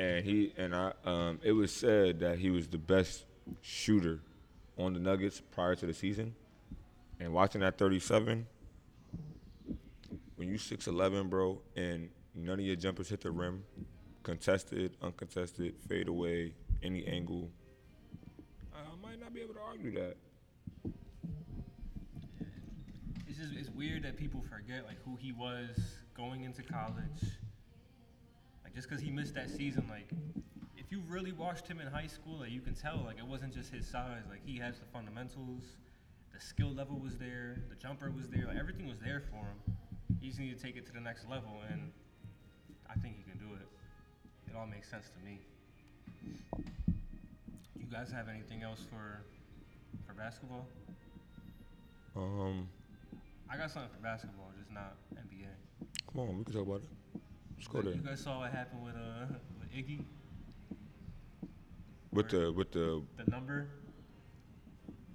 [0.00, 3.26] And he and I um it was said that he was the best
[3.60, 4.20] shooter
[4.78, 6.34] on the Nuggets prior to the season.
[7.20, 8.46] And watching that 37,
[10.36, 13.62] when you 6'11, bro, and none of your jumpers hit the rim,
[14.22, 17.50] contested, uncontested, fade away, any angle,
[18.74, 20.16] I might not be able to argue that.
[23.28, 25.68] It's just it's weird that people forget like who he was
[26.16, 27.20] going into college.
[28.70, 30.08] Like just because he missed that season, like
[30.76, 33.52] if you really watched him in high school, like you can tell like it wasn't
[33.52, 34.22] just his size.
[34.30, 35.64] Like he has the fundamentals,
[36.32, 39.76] the skill level was there, the jumper was there, like everything was there for him.
[40.20, 41.90] He just needed to take it to the next level, and
[42.88, 43.66] I think he can do it.
[44.48, 45.40] It all makes sense to me.
[47.76, 49.22] You guys have anything else for
[50.06, 50.68] for basketball?
[52.14, 52.68] Um,
[53.50, 55.48] I got something for basketball, just not NBA.
[56.12, 56.99] come on, we can talk about it.
[57.72, 57.86] Let's.
[57.96, 59.26] You guys saw what happened with uh
[59.60, 60.02] with Iggy,
[62.12, 63.68] With the with the the number.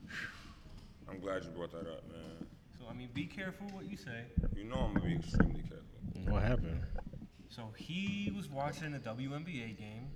[1.10, 2.48] I'm glad you brought that up, man.
[2.78, 4.26] So I mean, be careful what you say.
[4.56, 6.32] You know I'm gonna be extremely careful.
[6.34, 6.82] what happened?
[7.50, 10.08] So he was watching a WNBA game.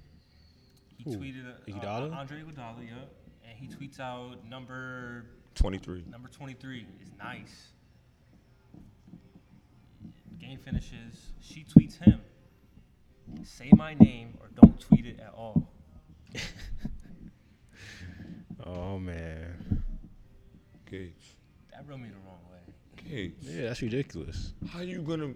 [0.98, 1.18] He Who?
[1.18, 2.12] tweeted uh, Iguodala?
[2.12, 5.26] uh, Andre Iguodala, yeah, and he tweets out number
[5.56, 6.04] 23.
[6.10, 7.70] number 23 is nice.
[10.50, 11.28] Game finishes.
[11.41, 12.20] She tweets him.
[13.43, 15.72] Say my name or don't tweet it at all.
[18.66, 19.84] Oh man,
[20.91, 21.36] Gates.
[21.72, 22.74] That rubbed me the wrong way.
[23.10, 23.45] Gates.
[23.47, 24.54] yeah, that's ridiculous.
[24.70, 25.34] How you gonna?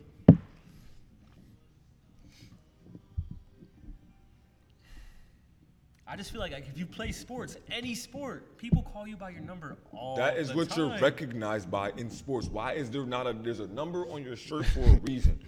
[6.13, 9.31] I just feel like, like if you play sports, any sport, people call you by
[9.31, 12.49] your number all That is what you're recognized by in sports.
[12.49, 13.33] Why is there not a?
[13.33, 15.39] There's a number on your shirt for a reason.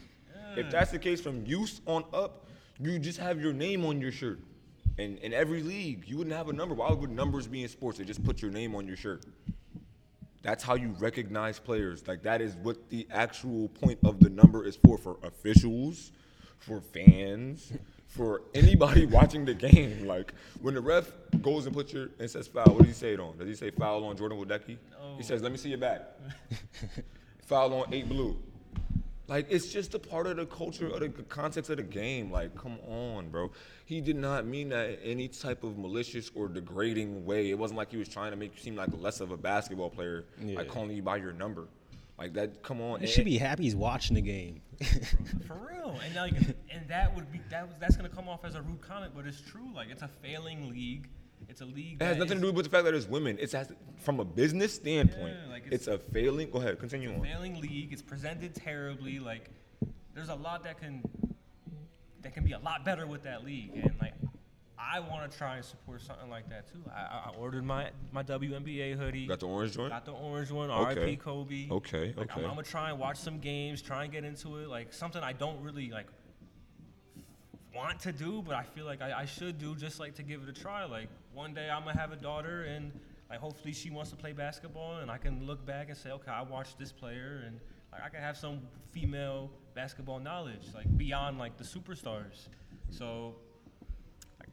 [0.58, 2.48] If that's the case from youth on up,
[2.80, 4.40] you just have your name on your shirt.
[4.98, 6.74] And in every league, you wouldn't have a number.
[6.74, 8.00] Why would numbers be in sports?
[8.00, 9.24] They just put your name on your shirt.
[10.42, 12.08] That's how you recognize players.
[12.08, 16.12] Like that is what the actual point of the number is for for officials,
[16.58, 17.72] for fans,
[18.16, 20.06] for anybody watching the game.
[20.08, 21.12] Like when the ref
[21.42, 23.38] goes and puts your and says foul, what does he say it on?
[23.38, 24.78] Does he say foul on Jordan Wadecki?
[24.92, 25.18] No.
[25.18, 26.02] He says, "Let me see your back."
[27.46, 28.38] foul on eight blue.
[29.28, 32.32] Like it's just a part of the culture of the context of the game.
[32.32, 33.52] Like, come on, bro.
[33.86, 37.50] He did not mean that in any type of malicious or degrading way.
[37.50, 39.90] It wasn't like he was trying to make you seem like less of a basketball
[39.90, 40.58] player, Yeah.
[40.58, 41.68] like calling you by your number.
[42.20, 42.62] Like that.
[42.64, 43.02] Come on.
[43.02, 44.62] He should be happy he's watching the game.
[45.48, 46.34] For real, and like,
[46.72, 49.26] and that would be that was that's gonna come off as a rude comment, but
[49.26, 49.70] it's true.
[49.74, 51.10] Like, it's a failing league.
[51.48, 52.02] it's a league.
[52.02, 53.38] It has nothing to do with the fact that it's women.
[53.40, 53.72] It's as
[54.02, 55.36] from a business standpoint.
[55.46, 56.50] Yeah, like it's, it's- a failing.
[56.50, 57.22] Go ahead, continue a on.
[57.22, 57.94] failing league.
[57.94, 59.20] It's presented terribly.
[59.20, 59.50] Like,
[60.14, 61.04] there's a lot that can
[62.22, 64.15] that can be a lot better with that league, and like.
[64.78, 66.84] I want to try and support something like that too.
[66.94, 69.26] I, I- ordered my, my WNBA hoodie.
[69.28, 69.90] Got the orange joint.
[69.92, 70.70] Got the orange one.
[70.70, 71.02] Okay.
[71.02, 71.16] R.I.P.
[71.18, 71.70] Kobe.
[71.70, 72.48] Okay, Like, I'm, okay.
[72.48, 74.68] I'm gonna try and watch some games, try and get into it.
[74.70, 76.08] Like something I don't really like
[77.76, 80.44] want to do, but I feel like I, I should do just like to give
[80.44, 80.86] it a try.
[80.86, 82.92] Like one day I'm gonna have a daughter and
[83.30, 86.32] like hopefully she wants to play basketball and I can look back and say, okay,
[86.32, 87.60] I watched this player and
[87.92, 88.62] like I can have some
[88.92, 92.48] female basketball knowledge, like beyond like the superstars.
[92.92, 93.36] So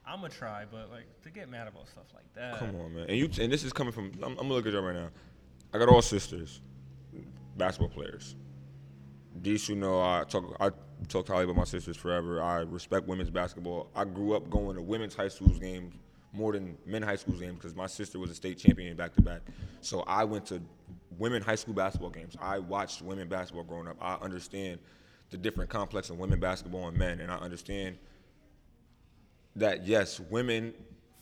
[0.07, 2.59] I'm gonna try, but like to get mad about stuff like that.
[2.59, 3.07] Come on, man.
[3.09, 4.13] And you and this is coming from.
[4.23, 5.11] I'm, I'm gonna look at y'all right now.
[5.73, 6.61] I got all sisters,
[7.57, 8.37] basketball players.
[9.41, 10.57] These who know I talk.
[10.61, 10.71] I
[11.09, 12.43] talk highly about my sisters forever.
[12.43, 13.89] I respect women's basketball.
[13.95, 15.95] I grew up going to women's high schools games
[16.33, 19.23] more than men high schools games because my sister was a state champion back to
[19.23, 19.43] back.
[19.81, 20.63] So I went to
[21.19, 22.37] women high school basketball games.
[22.41, 23.97] I watched women basketball growing up.
[24.01, 24.81] I understand
[25.31, 27.99] the different complex of women basketball and men, and I understand
[29.57, 30.75] that yes, women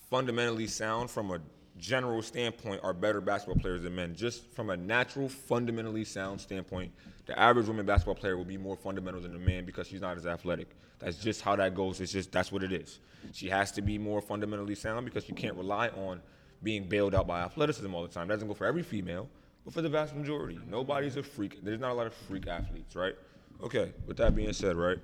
[0.09, 1.41] fundamentally sound from a
[1.79, 4.15] general standpoint are better basketball players than men.
[4.15, 6.93] Just from a natural, fundamentally sound standpoint,
[7.27, 10.17] the average women basketball player will be more fundamental than a man because she's not
[10.17, 10.69] as athletic.
[10.99, 12.01] That's just how that goes.
[12.01, 13.01] It's just that's what it is.
[13.33, 16.21] She has to be more fundamentally sound because you can't rely on
[16.63, 18.29] being bailed out by athleticism all the time.
[18.29, 19.29] That doesn't go for every female,
[19.65, 20.59] but for the vast majority.
[20.69, 21.63] Nobody's a freak.
[21.63, 23.15] There's not a lot of freak athletes, right?
[23.63, 24.99] Okay, with that being said, right?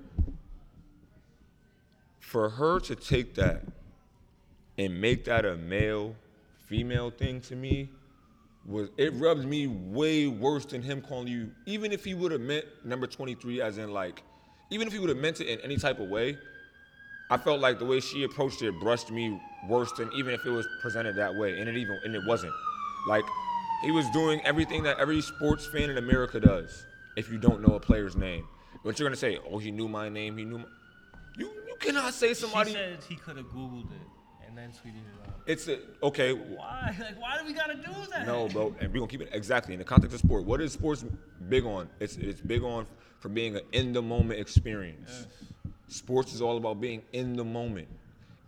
[2.26, 3.62] For her to take that
[4.78, 6.14] and make that a male
[6.66, 7.88] female thing to me
[8.66, 12.40] was it rubs me way worse than him calling you even if he would have
[12.40, 14.24] meant number 23 as in like
[14.70, 16.36] even if he would have meant it in any type of way
[17.30, 20.50] i felt like the way she approached it brushed me worse than even if it
[20.50, 22.52] was presented that way and it even and it wasn't.
[23.06, 23.24] Like
[23.82, 27.76] he was doing everything that every sports fan in america does if you don't know
[27.76, 28.46] a player's name.
[28.84, 30.64] But you're gonna say oh he knew my name he knew my,
[31.36, 31.50] you
[31.80, 32.70] you cannot say somebody.
[32.70, 35.34] She said he could have Googled it and then tweeted it out.
[35.46, 36.32] it's a okay.
[36.32, 36.94] Why?
[36.98, 38.26] Like, why do we gotta do that?
[38.26, 40.44] No, bro, and we're gonna keep it exactly in the context of sport.
[40.44, 41.04] What is sports
[41.48, 41.88] big on?
[42.00, 42.86] It's it's big on
[43.20, 45.26] for being an in the moment experience.
[45.88, 47.88] Sports is all about being in the moment.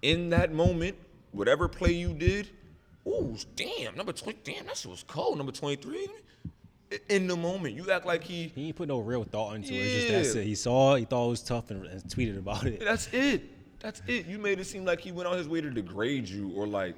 [0.03, 0.97] In that moment,
[1.33, 2.49] whatever play you did,
[3.07, 5.37] ooh, damn, number twenty, damn, that shit was cold.
[5.37, 6.09] Number twenty three,
[7.09, 8.49] in the moment, you act like he.
[8.55, 9.77] He ain't put no real thought into it.
[9.79, 10.41] It's just that's Yeah.
[10.43, 10.45] it.
[10.47, 12.81] He saw it, he thought it was tough, and, and tweeted about it.
[12.81, 13.79] That's it.
[13.81, 14.27] That's it.
[14.27, 16.97] You made it seem like he went on his way to degrade you or like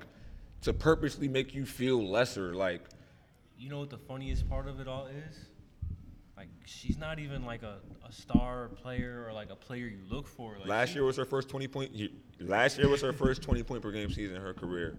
[0.63, 2.55] to purposely make you feel lesser.
[2.55, 2.83] Like
[3.59, 5.37] You know what the funniest part of it all is?
[6.37, 7.77] Like, she's not even like a,
[8.09, 10.57] a star player or like a player you look for.
[10.59, 11.93] Like, last she- year was her first 20 point.
[12.41, 14.97] Last year was her first 20 point per game season in her career,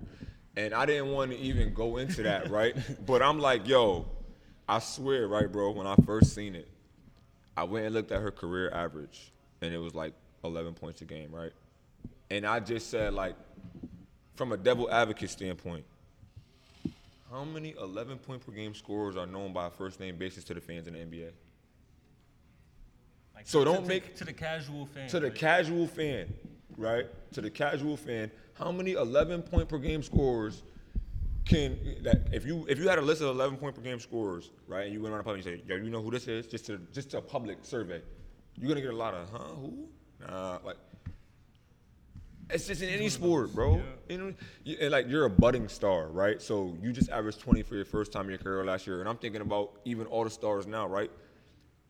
[0.55, 2.75] and I didn't want to even go into that, right?
[3.07, 4.05] But I'm like, yo,
[4.72, 5.72] I swear, right, bro.
[5.72, 6.65] When I first seen it,
[7.57, 10.13] I went and looked at her career average, and it was like
[10.45, 11.51] 11 points a game, right?
[12.30, 13.36] And I just said, like,
[14.36, 15.84] from a devil advocate standpoint,
[17.30, 20.53] how many 11 point per game scorers are known by a first name basis to
[20.53, 21.32] the fans in the NBA?
[23.36, 25.09] like, so to- don't to- make- to the casual fan.
[25.09, 26.34] to the like, casual fan,
[26.78, 27.07] right?
[27.34, 30.63] To the casual fan, how many 11 point per game scorers
[31.45, 34.51] can that if you if you had a list of 11 point per game scorers,
[34.67, 36.27] right, and you went around the public and you say, yo, you know who this
[36.27, 36.47] is?
[36.47, 38.01] Just to just a public survey,
[38.57, 39.39] you're gonna get a lot of, huh?
[39.55, 39.87] Who?
[40.27, 40.77] Nah, like.
[42.53, 43.81] It's just in any sport, bro.
[44.09, 44.33] You know,
[44.81, 46.41] and like you're a budding star, right?
[46.41, 49.07] So you just averaged 20 for your first time in your career last year, and
[49.07, 51.09] I'm thinking about even all the stars now, right?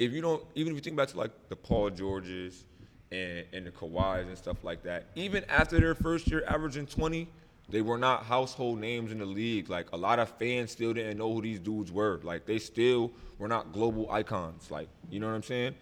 [0.01, 2.65] if you don't, even if you think back to like the Paul Georges
[3.11, 7.29] and, and the Kawhis and stuff like that, even after their first year averaging 20,
[7.71, 9.69] they were not household names in the league.
[9.69, 12.19] Like a lot of fans still didn't know who these dudes were.
[12.23, 14.69] Like they still were not global icons.
[14.69, 15.75] Like you know what I'm saying?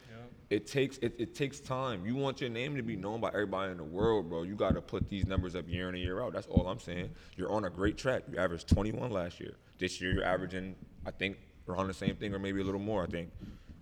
[0.50, 2.06] It takes it, it takes time.
[2.06, 4.44] You want your name to be known by everybody in the world, bro.
[4.44, 6.34] You got to put these numbers up year in and year out.
[6.34, 7.12] That's all I'm saying.
[7.36, 8.24] You're on a great track.
[8.32, 9.56] You averaged 21 last year.
[9.78, 10.76] This year you're averaging,
[11.06, 11.38] I think,
[11.68, 13.04] around the same thing or maybe a little more.
[13.04, 13.30] I think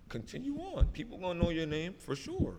[0.08, 0.86] continue on.
[0.88, 2.56] People gonna know your name for sure.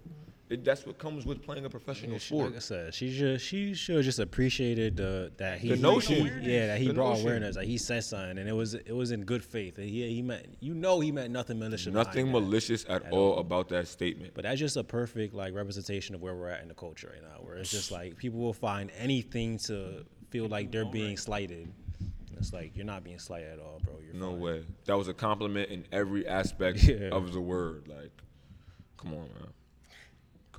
[0.50, 2.48] It, that's what comes with playing a professional She- sport.
[2.48, 6.26] Like I said, she just she should have just appreciated uh, that he The notion.
[6.42, 7.26] yeah, that he The brought notion.
[7.28, 7.56] awareness.
[7.56, 9.78] Like he said something, and it was it was in good faith.
[9.78, 11.94] He he meant you know he meant nothing malicious.
[11.94, 12.32] Nothing that.
[12.42, 14.34] malicious at all about that statement.
[14.34, 17.22] But that's just a perfect like representation of where we're at in the culture right
[17.22, 21.72] now, where it's just like people will find anything to feel like they're being slighted.
[22.38, 23.96] It's like you're not being slighted at all, bro.
[24.04, 24.40] You're No fine.
[24.40, 24.64] way.
[24.86, 27.10] That was a compliment in every aspect Yeah.
[27.12, 27.88] of the word.
[27.88, 28.12] Like,
[28.98, 29.50] come on, man.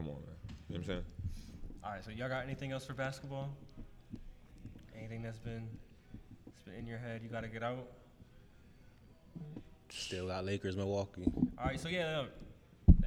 [0.00, 0.24] Come on, man.
[0.48, 1.02] You know what I'm saying?
[1.84, 3.50] All right, so y'all got anything else for basketball?
[4.96, 5.68] Anything that's been
[6.46, 7.86] that's been in your head, you got to get out.
[9.90, 11.26] Still got Lakers, Milwaukee.
[11.58, 12.24] All right, so yeah,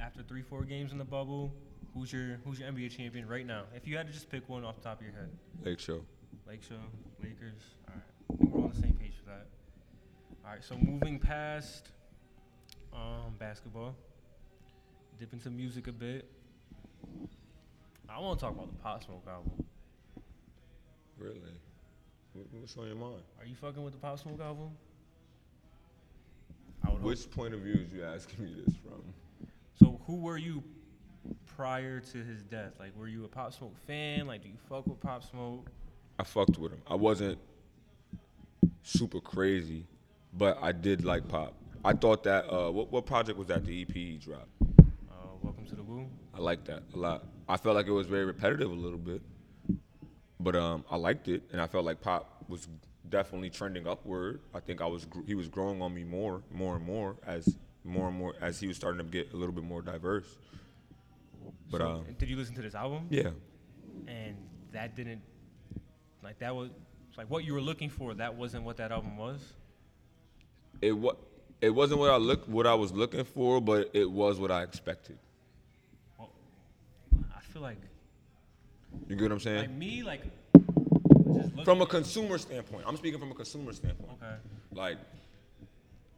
[0.00, 1.52] after three, four games in the bubble,
[1.94, 3.64] who's your who's your NBA champion right now?
[3.74, 5.30] If you had to just pick one off the top of your head,
[5.64, 6.02] Lake Show.
[6.46, 6.76] Lake Show,
[7.20, 7.60] Lakers.
[7.88, 9.48] All right, I think we're on the same page for that.
[10.46, 11.88] All right, so moving past
[12.92, 13.96] um, basketball,
[15.18, 16.30] dip into music a bit.
[18.08, 19.52] I want to talk about the Pop Smoke album.
[21.18, 21.40] Really?
[22.32, 23.22] What- What's on your mind?
[23.40, 24.70] Are you fucking with the Pop Smoke album?
[26.82, 27.02] I would hope.
[27.02, 29.02] Which point of view is you asking me this from?
[29.78, 30.62] So who were you
[31.56, 32.72] prior to his death?
[32.78, 34.26] Like, were you a Pop Smoke fan?
[34.26, 35.70] Like, do you fuck with Pop Smoke?
[36.18, 36.82] I fucked with him.
[36.86, 37.38] I wasn't
[38.82, 39.86] super crazy,
[40.34, 41.54] but I did like pop.
[41.84, 43.64] I thought that uh, what what project was that?
[43.64, 44.48] The EP he dropped.
[45.10, 46.06] Uh, Welcome to the Woo.
[46.36, 47.24] I liked that a lot.
[47.48, 49.22] I felt like it was very repetitive a little bit,
[50.40, 52.68] but um, I liked it, and I felt like pop was
[53.08, 54.40] definitely trending upward.
[54.54, 57.56] I think I was gr- he was growing on me more, more and more as
[57.84, 60.24] more and more as he was starting to get a little bit more diverse.
[61.70, 63.06] But So, um, did you listen to this album?
[63.10, 63.30] yeah,
[64.08, 64.36] And
[64.72, 65.20] that didn't,
[66.22, 66.70] like, that was
[67.18, 68.14] like what you were looking for.
[68.14, 69.52] That wasn't what that album was.
[70.80, 71.18] it what
[71.60, 74.62] it wasn't what I look what I was looking for, but it was what I
[74.62, 75.18] expected.
[77.54, 77.78] Feel like,
[79.08, 79.58] You get what I'm saying?
[79.60, 80.22] like me, like,
[81.34, 84.10] just from a consumer standpoint, I'm speaking from a consumer standpoint.
[84.20, 84.34] Okay.
[84.72, 84.98] Like,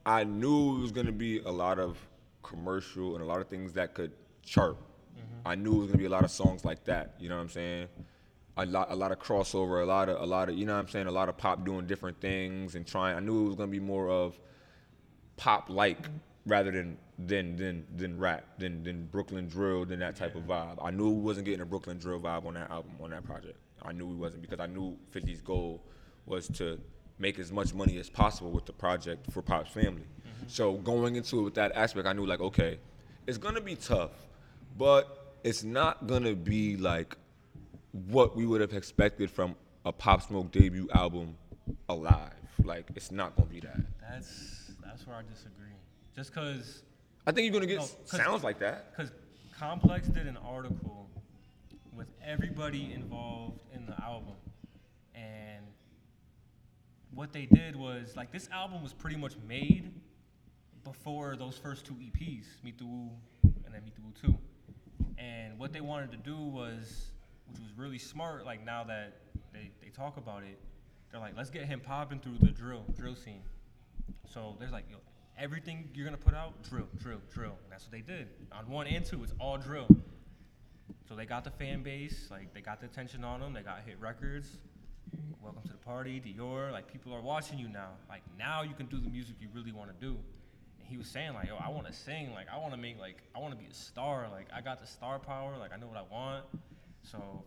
[0.06, 1.98] I knew it was gonna be a lot of
[2.42, 4.12] commercial and a lot of things that could
[4.42, 4.76] chart.
[4.78, 5.46] Mm-hmm.
[5.48, 7.16] I knew it was gonna be a lot of songs like that.
[7.18, 7.88] You know what I'm saying?
[8.56, 10.80] A lot, a lot of crossover, a lot of, a lot of, you know what
[10.80, 11.06] I'm saying?
[11.06, 13.14] A lot of pop doing different things and trying.
[13.14, 14.40] I knew it was gonna be more of
[15.36, 16.08] pop like
[16.46, 20.78] rather than than than than rap, than than Brooklyn drill, than that type of vibe.
[20.82, 23.58] I knew we wasn't getting a Brooklyn drill vibe on that album, on that project.
[23.82, 25.82] I knew we wasn't because I knew 50's goal
[26.24, 26.80] was to
[27.18, 30.02] make as much money as possible with the project for Pop's family.
[30.02, 30.48] Mm-hmm.
[30.48, 32.78] So going into it with that aspect, I knew like, okay,
[33.26, 34.10] it's gonna be tough,
[34.76, 37.16] but it's not gonna be like
[38.08, 41.36] what we would have expected from a Pop Smoke debut album
[41.88, 42.32] alive.
[42.64, 43.80] Like it's not gonna be that.
[44.00, 45.75] That's that's where I disagree.
[46.16, 46.82] Just cause,
[47.26, 48.96] I think you're gonna get No, sounds like that.
[48.96, 49.12] cause
[49.58, 51.10] Complex did an article
[51.94, 54.34] with everybody involved in the album,
[55.14, 55.64] and
[57.14, 59.92] what they did was like this album was pretty much made
[60.84, 63.10] before those first two EPs, Meet the Woo
[63.42, 64.38] and then Meet the Woo Two,
[65.18, 67.10] and what they wanted to do was,
[67.48, 68.46] which was really smart.
[68.46, 69.18] Like now that
[69.52, 70.58] they they talk about it,
[71.10, 73.42] they're like, let's get him popping through the drill drill scene.
[74.32, 74.96] So there's like yo,
[75.38, 77.56] everything you're gonna put out, drill, drill, drill.
[77.64, 78.28] And that's what they did.
[78.52, 79.86] On one and two, it's all drill.
[81.08, 83.52] So they got the fan base, like they got the attention on them.
[83.52, 84.48] They got hit records.
[85.42, 86.72] Welcome to the party, Dior.
[86.72, 87.90] Like people are watching you now.
[88.08, 90.16] Like now you can do the music you really want to do.
[90.78, 92.32] And he was saying like, yo, I want to sing.
[92.34, 94.26] Like I want to make like I want to be a star.
[94.30, 95.56] Like I got the star power.
[95.58, 96.44] Like I know what I want.
[97.02, 97.44] So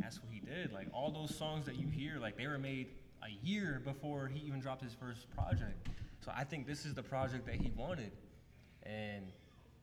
[0.00, 0.72] that's what he did.
[0.72, 2.88] Like all those songs that you hear, like they were made
[3.22, 5.88] a year before he even dropped his first project.
[6.20, 8.12] So I think this is the project that he wanted.
[8.82, 9.26] And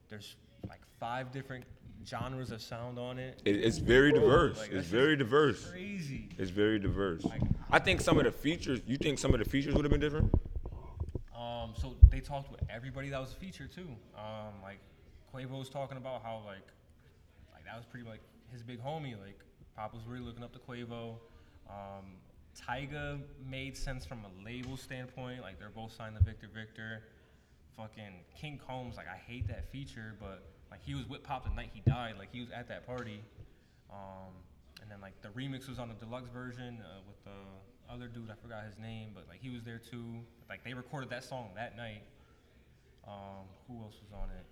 [0.09, 0.35] there's
[0.67, 1.65] like five different
[2.05, 3.41] genres of sound on it.
[3.45, 4.57] It, it's very diverse.
[4.57, 5.69] Like, it's very diverse.
[5.71, 6.29] Crazy.
[6.37, 7.23] It's very diverse.
[7.23, 8.81] Like, I think some of the features.
[8.85, 10.33] You think some of the features would have been different?
[11.35, 13.87] Um, so they talked with everybody that was featured too.
[14.15, 14.79] Um, like
[15.33, 16.67] Quavo was talking about how like
[17.53, 18.21] like that was pretty like
[18.51, 19.19] his big homie.
[19.19, 19.39] Like
[19.75, 21.15] Pop was really looking up to Quavo.
[21.69, 22.05] Um,
[22.55, 25.41] Tyga made sense from a label standpoint.
[25.41, 27.03] Like they're both signed to Victor Victor.
[27.77, 28.95] Fucking King Combs.
[28.95, 32.15] Like I hate that feature, but like he was with Pop the night he died.
[32.17, 33.21] Like he was at that party.
[33.91, 34.33] Um,
[34.81, 38.29] and then like the remix was on the deluxe version uh, with the other dude.
[38.31, 40.21] I forgot his name, but like he was there too.
[40.49, 42.03] Like they recorded that song that night.
[43.07, 44.45] Um, who else was on it?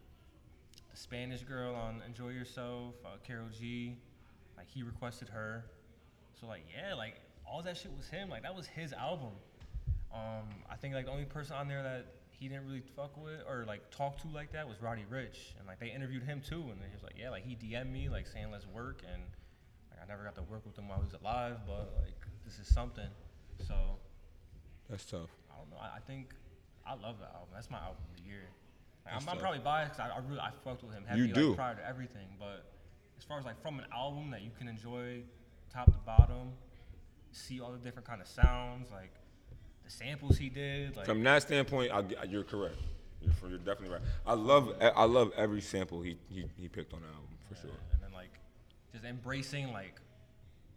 [0.91, 3.97] The Spanish girl on Enjoy Yourself, uh, Karol G.
[4.58, 5.66] Like he requested her.
[6.39, 7.16] So like yeah, like
[7.54, 8.30] all that shit was him.
[8.30, 9.30] Like that was his album.
[10.12, 13.41] Um, I think like the only person on there that he didn't really fuck with
[13.47, 16.62] or like talk to like that was Roddy Ricch, and like they interviewed him too,
[16.62, 19.22] and he was like, yeah, like he DM'd me like saying let's work, and
[19.91, 22.58] like I never got to work with him while he was alive, but like this
[22.60, 23.08] is something.
[23.68, 23.76] So
[24.89, 25.30] That's tough.
[25.54, 25.78] I don't know.
[25.80, 26.34] I, I think
[26.86, 27.49] I love that album.
[27.54, 28.43] That's my album of the year.
[29.06, 31.34] Like, I'm, I'm probably biased 'cause I, I really I fucked with him You heavy
[31.34, 31.47] do.
[31.49, 32.66] like, prior to everything, but
[33.18, 35.22] as far as like from an album that you can enjoy
[35.72, 36.51] top to bottom,
[37.34, 39.12] see all the different kind of sounds, like
[39.84, 42.78] the samples he did, like From that standpoint, I, you're correct.
[43.22, 44.02] You're, you're definitely right.
[44.26, 47.72] I love I love every sample he, he, he picked on the album for sure.
[47.94, 48.40] and then like
[48.92, 50.00] just embracing like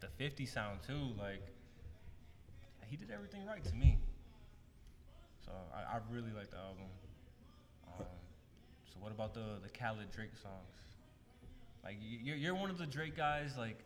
[0.00, 1.42] the 50 sound too, like
[2.80, 3.98] like, he did everything right to me.
[5.44, 6.84] So I, I really like the album.
[7.98, 8.06] Um,
[8.84, 10.76] so what about the the Khaled Drake songs?
[11.84, 13.56] Like you're you're one of the Drake guys.
[13.56, 13.78] Like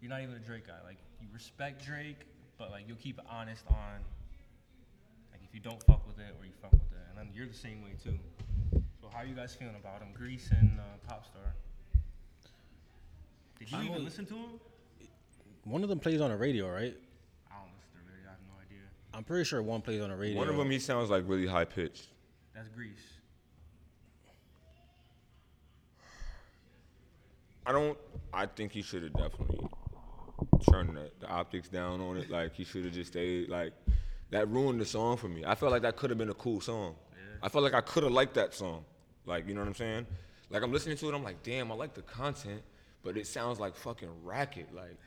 [0.00, 0.78] you're not even a Drake guy.
[0.84, 2.20] Like you respect Drake,
[2.58, 4.00] but like you'll keep it honest on
[5.32, 7.46] like if you don't fuck with it or you fuck with it, and then you're
[7.46, 8.18] the same way too.
[9.00, 11.52] So how are you guys feeling about him, Greece and uh, Popstar?
[13.58, 14.60] Did you I even listen to him?
[15.64, 16.96] One of them plays on the radio, right?
[17.50, 18.28] I don't listen to the radio.
[18.28, 18.82] I have no idea.
[19.14, 20.36] I'm pretty sure one plays on the radio.
[20.36, 22.06] One of them, he sounds like really high pitched.
[22.54, 22.92] That's Greece.
[27.66, 27.98] I don't.
[28.32, 29.65] I think he should have definitely
[30.58, 32.30] turned the, the optics down on it.
[32.30, 33.48] Like he should have just stayed.
[33.48, 33.72] Like
[34.30, 35.44] that ruined the song for me.
[35.44, 36.94] I felt like that could have been a cool song.
[37.42, 38.84] I felt like I could have liked that song.
[39.24, 40.06] Like you know what I'm saying?
[40.50, 41.14] Like I'm listening to it.
[41.14, 42.62] I'm like, damn, I like the content,
[43.02, 44.74] but it sounds like fucking racket.
[44.74, 44.98] Like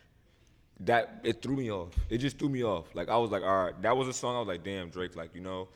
[0.81, 1.21] that.
[1.23, 1.93] It threw me off.
[2.09, 2.93] It just threw me off.
[2.93, 4.35] Like I was like, all right, that was a song.
[4.35, 5.15] I was like, damn, Drake.
[5.15, 5.69] Like you know.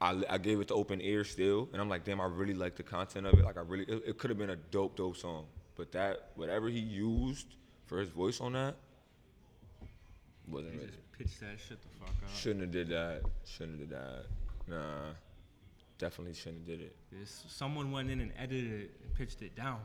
[0.00, 2.76] I, I gave it the open ear still, and I'm like, damn, I really like
[2.76, 3.44] the content of it.
[3.44, 5.46] Like, I really, it, it could have been a dope, dope song.
[5.74, 7.56] But that, whatever he used
[7.88, 8.76] for his voice on that,
[10.46, 10.90] wasn't He really.
[10.90, 12.30] just pitched that shit the fuck out.
[12.36, 13.22] Shouldn't have did that.
[13.44, 14.24] Shouldn't have did that.
[14.68, 15.12] Nah,
[15.98, 16.96] definitely shouldn't have did it.
[17.10, 19.80] This, someone went in and edited it and pitched it down,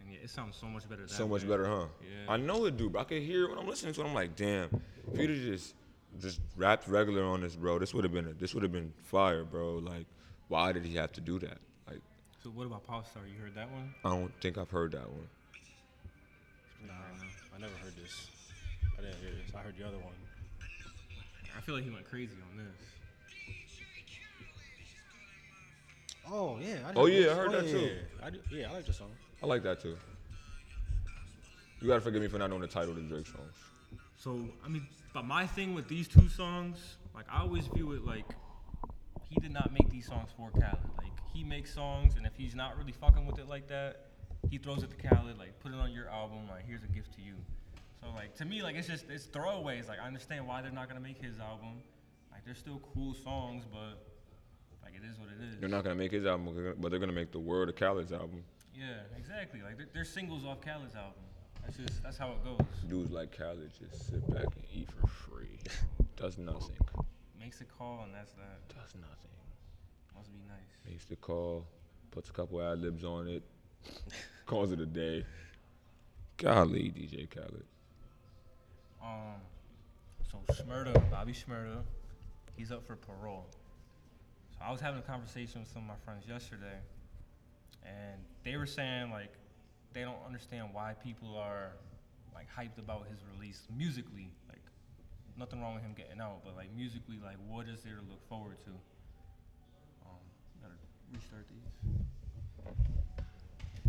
[0.00, 1.02] and yeah, it sounds so much better.
[1.02, 1.48] That So much way.
[1.48, 1.86] better, huh?
[2.02, 2.32] Yeah.
[2.32, 4.06] I know it do, but I could hear it when I'm listening to it.
[4.06, 4.80] I'm like, damn,
[5.12, 5.74] if you'd have just
[6.20, 8.92] just rapped regular on this, bro, this would have been a, this would have been
[9.04, 9.74] fire, bro.
[9.76, 10.06] Like,
[10.48, 11.58] why did he have to do that?
[11.86, 12.00] Like,
[12.42, 13.28] So what about Popstar?
[13.30, 13.92] You heard that one?
[14.04, 15.28] I don't think I've heard that one.
[16.86, 16.92] Nah,
[17.58, 18.28] I never heard this.
[18.96, 19.52] I didn't hear this.
[19.52, 20.14] I heard the other one.
[21.56, 22.76] I feel like he went crazy on this.
[26.30, 26.76] Oh yeah.
[26.86, 27.30] I Oh, heard yeah, this.
[27.30, 27.78] I heard that yeah, too.
[27.80, 29.10] Yeah, I do, yeah, I like the song.
[29.42, 29.96] I like that too.
[31.80, 33.54] You gotta forgive me for not knowing the title of the Drake songs.
[34.16, 38.04] So I mean, but my thing with these two songs, like I always view it
[38.04, 38.26] like
[39.28, 40.78] he did not make these songs for Khaled.
[40.98, 44.07] Like he makes songs, and if he's not really fucking with it like that,
[44.50, 45.38] he throws it to Khaled.
[45.38, 46.48] Like put it on your album.
[46.48, 47.34] Like here's a gift to you.
[48.00, 49.88] So like to me, like it's just it's throwaways.
[49.88, 51.82] Like I understand why they're not gonna make his album.
[52.30, 53.98] Like they're still cool songs, but
[54.82, 55.60] like it is what it is.
[55.60, 58.44] They're not gonna make his album, but they're gonna make the Word of Khaled's album.
[58.74, 59.60] Yeah, exactly.
[59.62, 61.22] Like they're, they're singles off Khaled's album.
[61.64, 62.66] That's just that's how it goes.
[62.88, 65.58] Dudes like Khaled just sit back and eat for free.
[66.16, 66.76] Does nothing.
[67.38, 68.68] Makes a call, and that's that.
[68.68, 69.30] Does nothing.
[70.16, 70.90] Must be nice.
[70.90, 71.66] Makes the call,
[72.10, 73.42] puts a couple ad libs on it,
[74.46, 75.24] calls it a day.
[76.38, 77.64] Golly, DJ Khaled.
[79.02, 79.40] Um,
[80.30, 81.82] so Shmurda, Bobby Shmurda,
[82.56, 83.46] he's up for parole.
[84.52, 86.78] So I was having a conversation with some of my friends yesterday,
[87.84, 89.32] and they were saying like
[89.92, 91.72] they don't understand why people are
[92.34, 94.30] like hyped about his release musically.
[94.48, 94.62] Like
[95.36, 98.26] nothing wrong with him getting out, but like musically, like what is there to look
[98.28, 98.70] forward to?
[100.06, 100.22] Um,
[100.62, 100.74] gotta
[101.12, 101.88] restart these.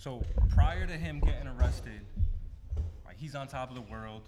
[0.00, 2.00] So prior to him getting arrested,
[3.04, 4.22] like he's on top of the world.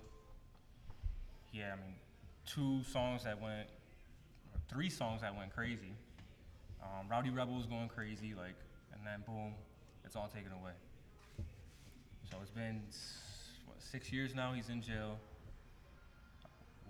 [1.51, 1.95] Yeah, I mean,
[2.45, 3.69] two songs that went,
[4.53, 5.95] or three songs that went crazy.
[6.83, 8.55] Um, Rowdy Rebel was going crazy, like,
[8.93, 9.55] and then boom,
[10.05, 10.73] it's all taken away.
[12.31, 12.83] So it's been
[13.65, 14.53] what six years now.
[14.53, 15.19] He's in jail.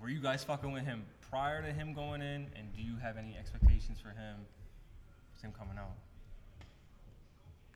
[0.00, 3.16] Were you guys fucking with him prior to him going in, and do you have
[3.16, 4.38] any expectations for him,
[5.40, 5.94] him coming out?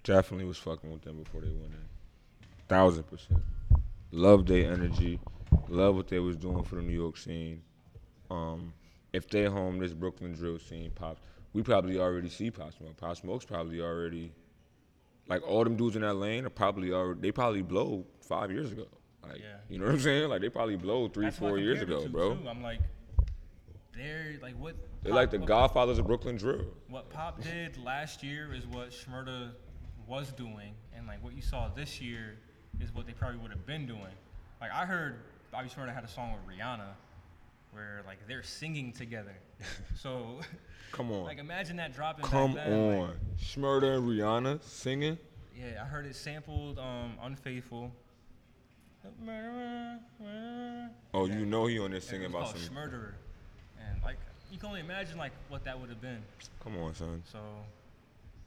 [0.06, 1.84] Definitely was fucking with them before they went in.
[2.68, 3.40] Thousand percent.
[4.12, 5.18] Love their energy.
[5.68, 7.60] Love what they was doing for the New York scene.
[8.30, 8.72] Um,
[9.12, 11.20] if they home, this Brooklyn drill scene pops.
[11.52, 12.96] We probably already see Pop Smoke.
[12.96, 14.30] Pop Smoke's probably already,
[15.28, 17.20] like all them dudes in that lane are probably already.
[17.20, 18.86] They probably blow five years ago.
[19.24, 19.56] Like, Yeah.
[19.68, 20.28] you know what I'm saying?
[20.28, 22.34] Like they probably blow three, That's four years ago, to, bro.
[22.36, 22.48] Too.
[22.48, 22.80] I'm like,
[23.96, 24.76] they're like what?
[25.02, 26.66] They're Pop- like the Godfathers of Brooklyn drill.
[26.88, 29.50] What Pop did last year is what Shmurda
[30.06, 32.36] was doing, and like what you saw this year
[32.80, 34.14] is what they probably would have been doing.
[34.60, 35.16] Like I heard
[35.50, 36.88] Bobby Shmurda had a song with Rihanna,
[37.72, 39.36] where like they're singing together.
[39.96, 40.40] so,
[40.92, 41.24] Come on.
[41.24, 42.24] like imagine that dropping.
[42.24, 43.16] Come back then, like, on.
[43.40, 45.18] Shmurda and Rihanna singing.
[45.56, 47.92] Yeah, I heard it sampled um, "Unfaithful."
[51.14, 52.58] Oh, you know he on there singing about some.
[52.58, 53.12] Schmurderer,
[53.80, 54.16] and like
[54.50, 56.22] you can only imagine like what that would have been.
[56.62, 57.22] Come on, son.
[57.30, 57.38] So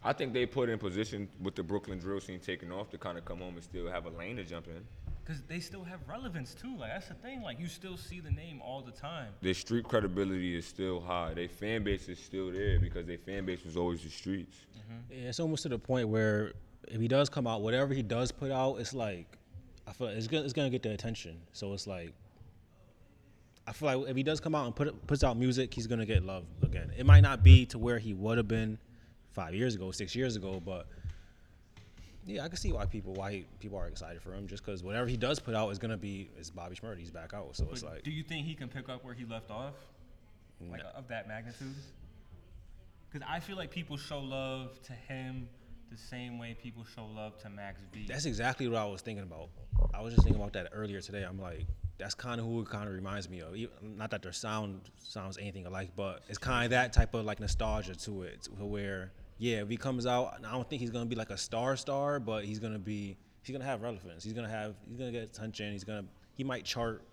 [0.03, 3.17] I think they put in position with the Brooklyn drill scene taking off to kind
[3.17, 4.81] of come home and still have a lane to jump in.
[5.25, 6.75] because they still have relevance too.
[6.77, 7.41] Like that's the thing.
[7.41, 9.27] Like you still see the name all the time.
[9.41, 11.33] Their street credibility is still high.
[11.33, 14.55] Their fan base is still there because their fan base was always the streets.
[14.77, 15.21] Mm-hmm.
[15.21, 16.53] Yeah, it's almost to the point where
[16.87, 19.37] if he does come out, whatever he does put out, it's like
[19.85, 21.41] I feel like it's gonna it's gonna get the attention.
[21.51, 22.13] So it's like
[23.67, 26.05] I feel like if he does come out and put puts out music, he's gonna
[26.05, 26.91] get love again.
[26.97, 28.79] It might not be to where he would have been
[29.33, 30.87] five years ago, six years ago, but
[32.25, 34.83] yeah, I can see why people why he, people are excited for him just because
[34.83, 36.97] whatever he does put out is gonna be is Bobby Shmurda.
[36.99, 39.25] He's back out, so it's like do you think he can pick up where he
[39.25, 39.73] left off,
[40.69, 40.89] like No.
[40.95, 41.73] of that magnitude?
[43.11, 45.47] Because I feel like people show love to him
[45.89, 48.05] the same way people show love to Max B.
[48.07, 49.49] That's exactly what I was thinking about.
[49.93, 51.23] I was just thinking about that earlier today.
[51.23, 51.65] I'm like,
[51.97, 53.55] that's kind of who it kind of reminds me of.
[53.55, 57.25] Even- Not that their sound sounds anything alike, but it's kind of that type of
[57.25, 60.91] like nostalgia to it, to where yeah, if he comes out, I don't think he's
[60.91, 64.23] gonna be like a star star, but he's gonna be he's gonna have relevance.
[64.23, 65.71] He's gonna have he's gonna get attention.
[65.71, 67.03] He's gonna he might chart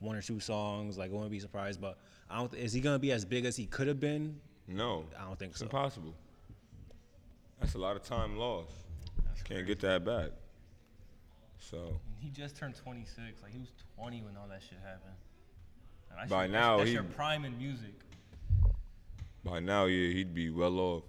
[0.00, 0.96] one or two songs.
[0.98, 1.98] Like I wouldn't be surprised, but
[2.30, 2.52] I don't.
[2.54, 4.38] Is he gonna be as big as he could have been?
[4.68, 5.64] No, I don't think it's so.
[5.66, 6.14] impossible.
[7.62, 8.72] That's a lot of time lost.
[9.24, 10.30] That's Can't get that back.
[11.60, 13.40] So He just turned 26.
[13.40, 15.14] Like he was 20 when all that shit happened.
[16.10, 17.94] And that's By your, now, that's, that's he- your prime in music.
[19.44, 21.04] by now, yeah, he'd be well off.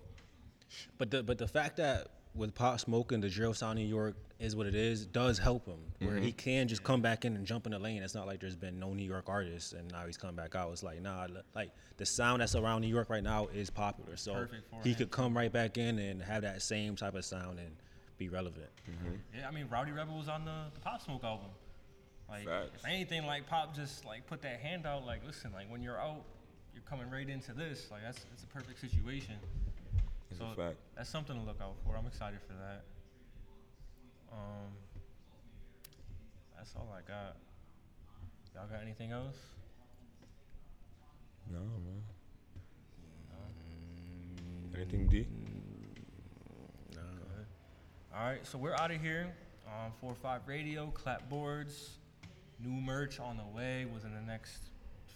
[0.99, 4.15] But the but the fact that with Pop smoking, the drill sound in New York
[4.39, 5.79] is what it is does help him.
[5.99, 6.37] Where he mm-hmm.
[6.37, 8.03] can just come back in and jump in the lane.
[8.03, 10.71] It's not like there's been no New York artists and now he's coming back out.
[10.71, 14.17] It's like nah, like the sound that's around New York right now is popular.
[14.17, 14.47] So
[14.83, 14.95] he him.
[14.95, 17.75] could come right back in and have that same type of sound and
[18.17, 18.69] be relevant.
[18.89, 19.39] Mm-hmm.
[19.39, 21.47] Yeah, I mean, Rowdy Rebel was on the, the Pop Smoke album.
[22.29, 22.71] Like, Facts.
[22.75, 25.05] if anything, like Pop just like put that hand out.
[25.05, 26.23] Like, listen, like when you're out,
[26.73, 27.89] you're coming right into this.
[27.91, 29.35] Like, that's it's a perfect situation.
[30.33, 30.77] It's so a fact.
[30.97, 31.95] that's something to look out for.
[31.95, 32.83] I'm excited for that.
[34.31, 34.73] Um,
[36.57, 37.37] that's all I got.
[38.55, 39.37] Y'all got anything else?
[41.51, 42.01] No, man.
[44.75, 45.27] Anything D?
[48.15, 49.27] All right, so we're out of here.
[49.67, 51.89] Um, four or five radio, clapboards,
[52.59, 53.85] new merch on the way.
[53.93, 54.57] Within the next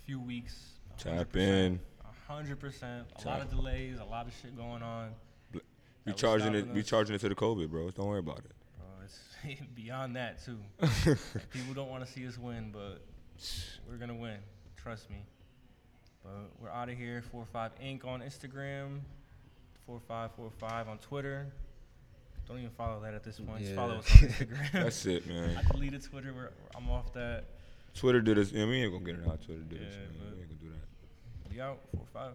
[0.06, 0.74] few weeks.
[0.98, 1.80] Tap 100%, in.
[2.28, 3.08] Hundred percent.
[3.24, 5.12] A lot of delays, a lot of shit going on.
[5.54, 5.62] We
[6.06, 6.68] That charging it.
[6.68, 7.90] We charging it to the COVID, bro.
[7.92, 8.52] Don't worry about it.
[8.78, 10.58] Bro, it's beyond that too.
[11.52, 13.02] People don't want to see us win, but
[13.90, 14.38] we're gonna win.
[14.76, 15.24] Trust me.
[16.22, 17.24] But we're out of here.
[17.32, 18.06] Four five Inc.
[18.06, 19.00] on Instagram.
[19.86, 21.48] Four five four five on Twitter.
[22.46, 23.64] Don't even follow that at this point.
[23.64, 24.72] Just follow us on Instagram.
[24.74, 25.58] That's it, man.
[25.58, 26.34] I deleted Twitter.
[26.34, 27.46] We're, I'm off that.
[27.94, 28.52] Twitter did us.
[28.52, 29.42] Yeah, we ain't gonna get it out.
[29.46, 29.94] Twitter did us.
[29.96, 30.32] Man.
[30.36, 30.97] We ain't gonna do that.
[31.60, 31.80] Out.
[31.92, 32.34] Four five.